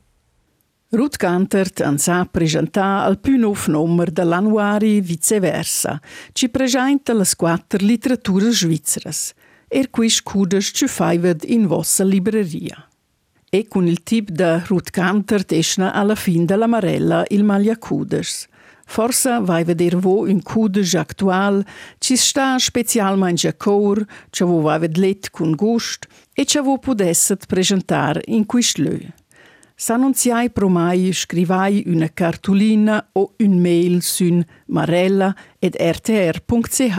Ruth 0.91 1.17
Cantert 1.17 1.81
ens 1.81 2.07
ha 2.07 2.25
presentato 2.25 3.05
al 3.07 3.19
più 3.19 3.37
nuovo 3.37 3.59
numero 3.67 4.09
dell'annuari 4.09 5.01
viceversa, 5.01 6.01
ci 6.31 6.49
presenta 6.49 7.13
le 7.13 7.27
quattro 7.37 7.85
letterature 7.85 8.49
svizzere, 8.49 9.11
e 9.67 9.91
qui 9.91 10.09
scudes 10.09 10.71
ci 10.73 10.87
faivad 10.87 11.43
in 11.45 11.67
vostra 11.67 12.05
libreria. 12.05 12.87
E 13.51 13.67
con 13.67 13.85
il 13.85 14.01
tip 14.01 14.29
da 14.29 14.63
Ruth 14.65 14.89
Cantert 14.89 15.51
esna 15.51 15.93
alla 15.93 16.15
fin 16.15 16.45
della 16.45 16.65
Marella 16.65 17.23
il 17.27 17.43
Maglia 17.43 17.77
Cuders. 17.77 18.47
Forse 18.87 19.37
vai 19.43 19.63
vedere 19.63 19.95
vo 19.95 20.21
un 20.21 20.41
Cuders 20.41 20.95
actual, 20.95 21.63
ci 21.99 22.15
sta 22.15 22.57
specialmente 22.57 23.47
a 23.47 23.53
cor, 23.53 24.03
ci 24.31 24.43
vo 24.43 24.61
vai 24.61 24.79
vedlet 24.79 25.29
con 25.29 25.51
gust, 25.51 26.07
e 26.33 26.45
ci 26.45 26.57
vo 26.57 26.79
pudesset 26.79 27.45
presentare 27.45 28.23
in 28.25 28.47
quist 28.47 28.79
lö. 28.79 28.97
S'annunziai 29.81 30.49
promai 30.49 31.13
scrivai 31.13 31.83
una 31.85 32.09
cartolina 32.09 33.11
o 33.13 33.35
un 33.37 33.61
mail 33.61 34.01
sun 34.01 34.43
marella 34.65 35.33
ed 35.57 35.77
rtr.ch. 35.79 36.97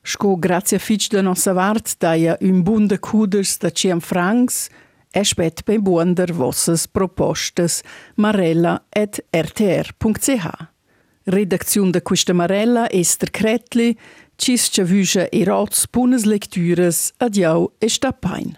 Sco 0.00 0.38
grazie 0.38 0.78
fitch 0.78 1.10
de 1.10 1.20
nossa 1.20 1.52
vart 1.52 1.98
daia 1.98 2.38
un 2.40 2.62
bun 2.62 2.86
de 2.86 2.98
cuders 2.98 3.58
da 3.58 3.68
ciem 3.68 4.00
francs 4.00 4.70
e 5.12 5.22
spet 5.22 5.64
bei 5.66 5.78
buonder 5.78 6.32
vossas 6.32 6.86
propostas 6.86 7.82
marella 8.14 8.86
et 8.88 9.20
rtr.ch. 9.30 10.46
Redaktion 11.24 11.90
de 11.90 12.00
questa 12.00 12.32
marella 12.32 12.88
Esther 12.88 13.30
Kretli, 13.30 13.92
cis 14.36 14.70
chavüja 14.72 15.28
e 15.28 15.44
rots 15.44 15.84
bunes 15.92 16.24
lectures, 16.24 17.12
adiau 17.18 17.68
e 17.78 17.88
stapain. 17.90 18.56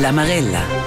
La 0.00 0.12
Marella. 0.12 0.85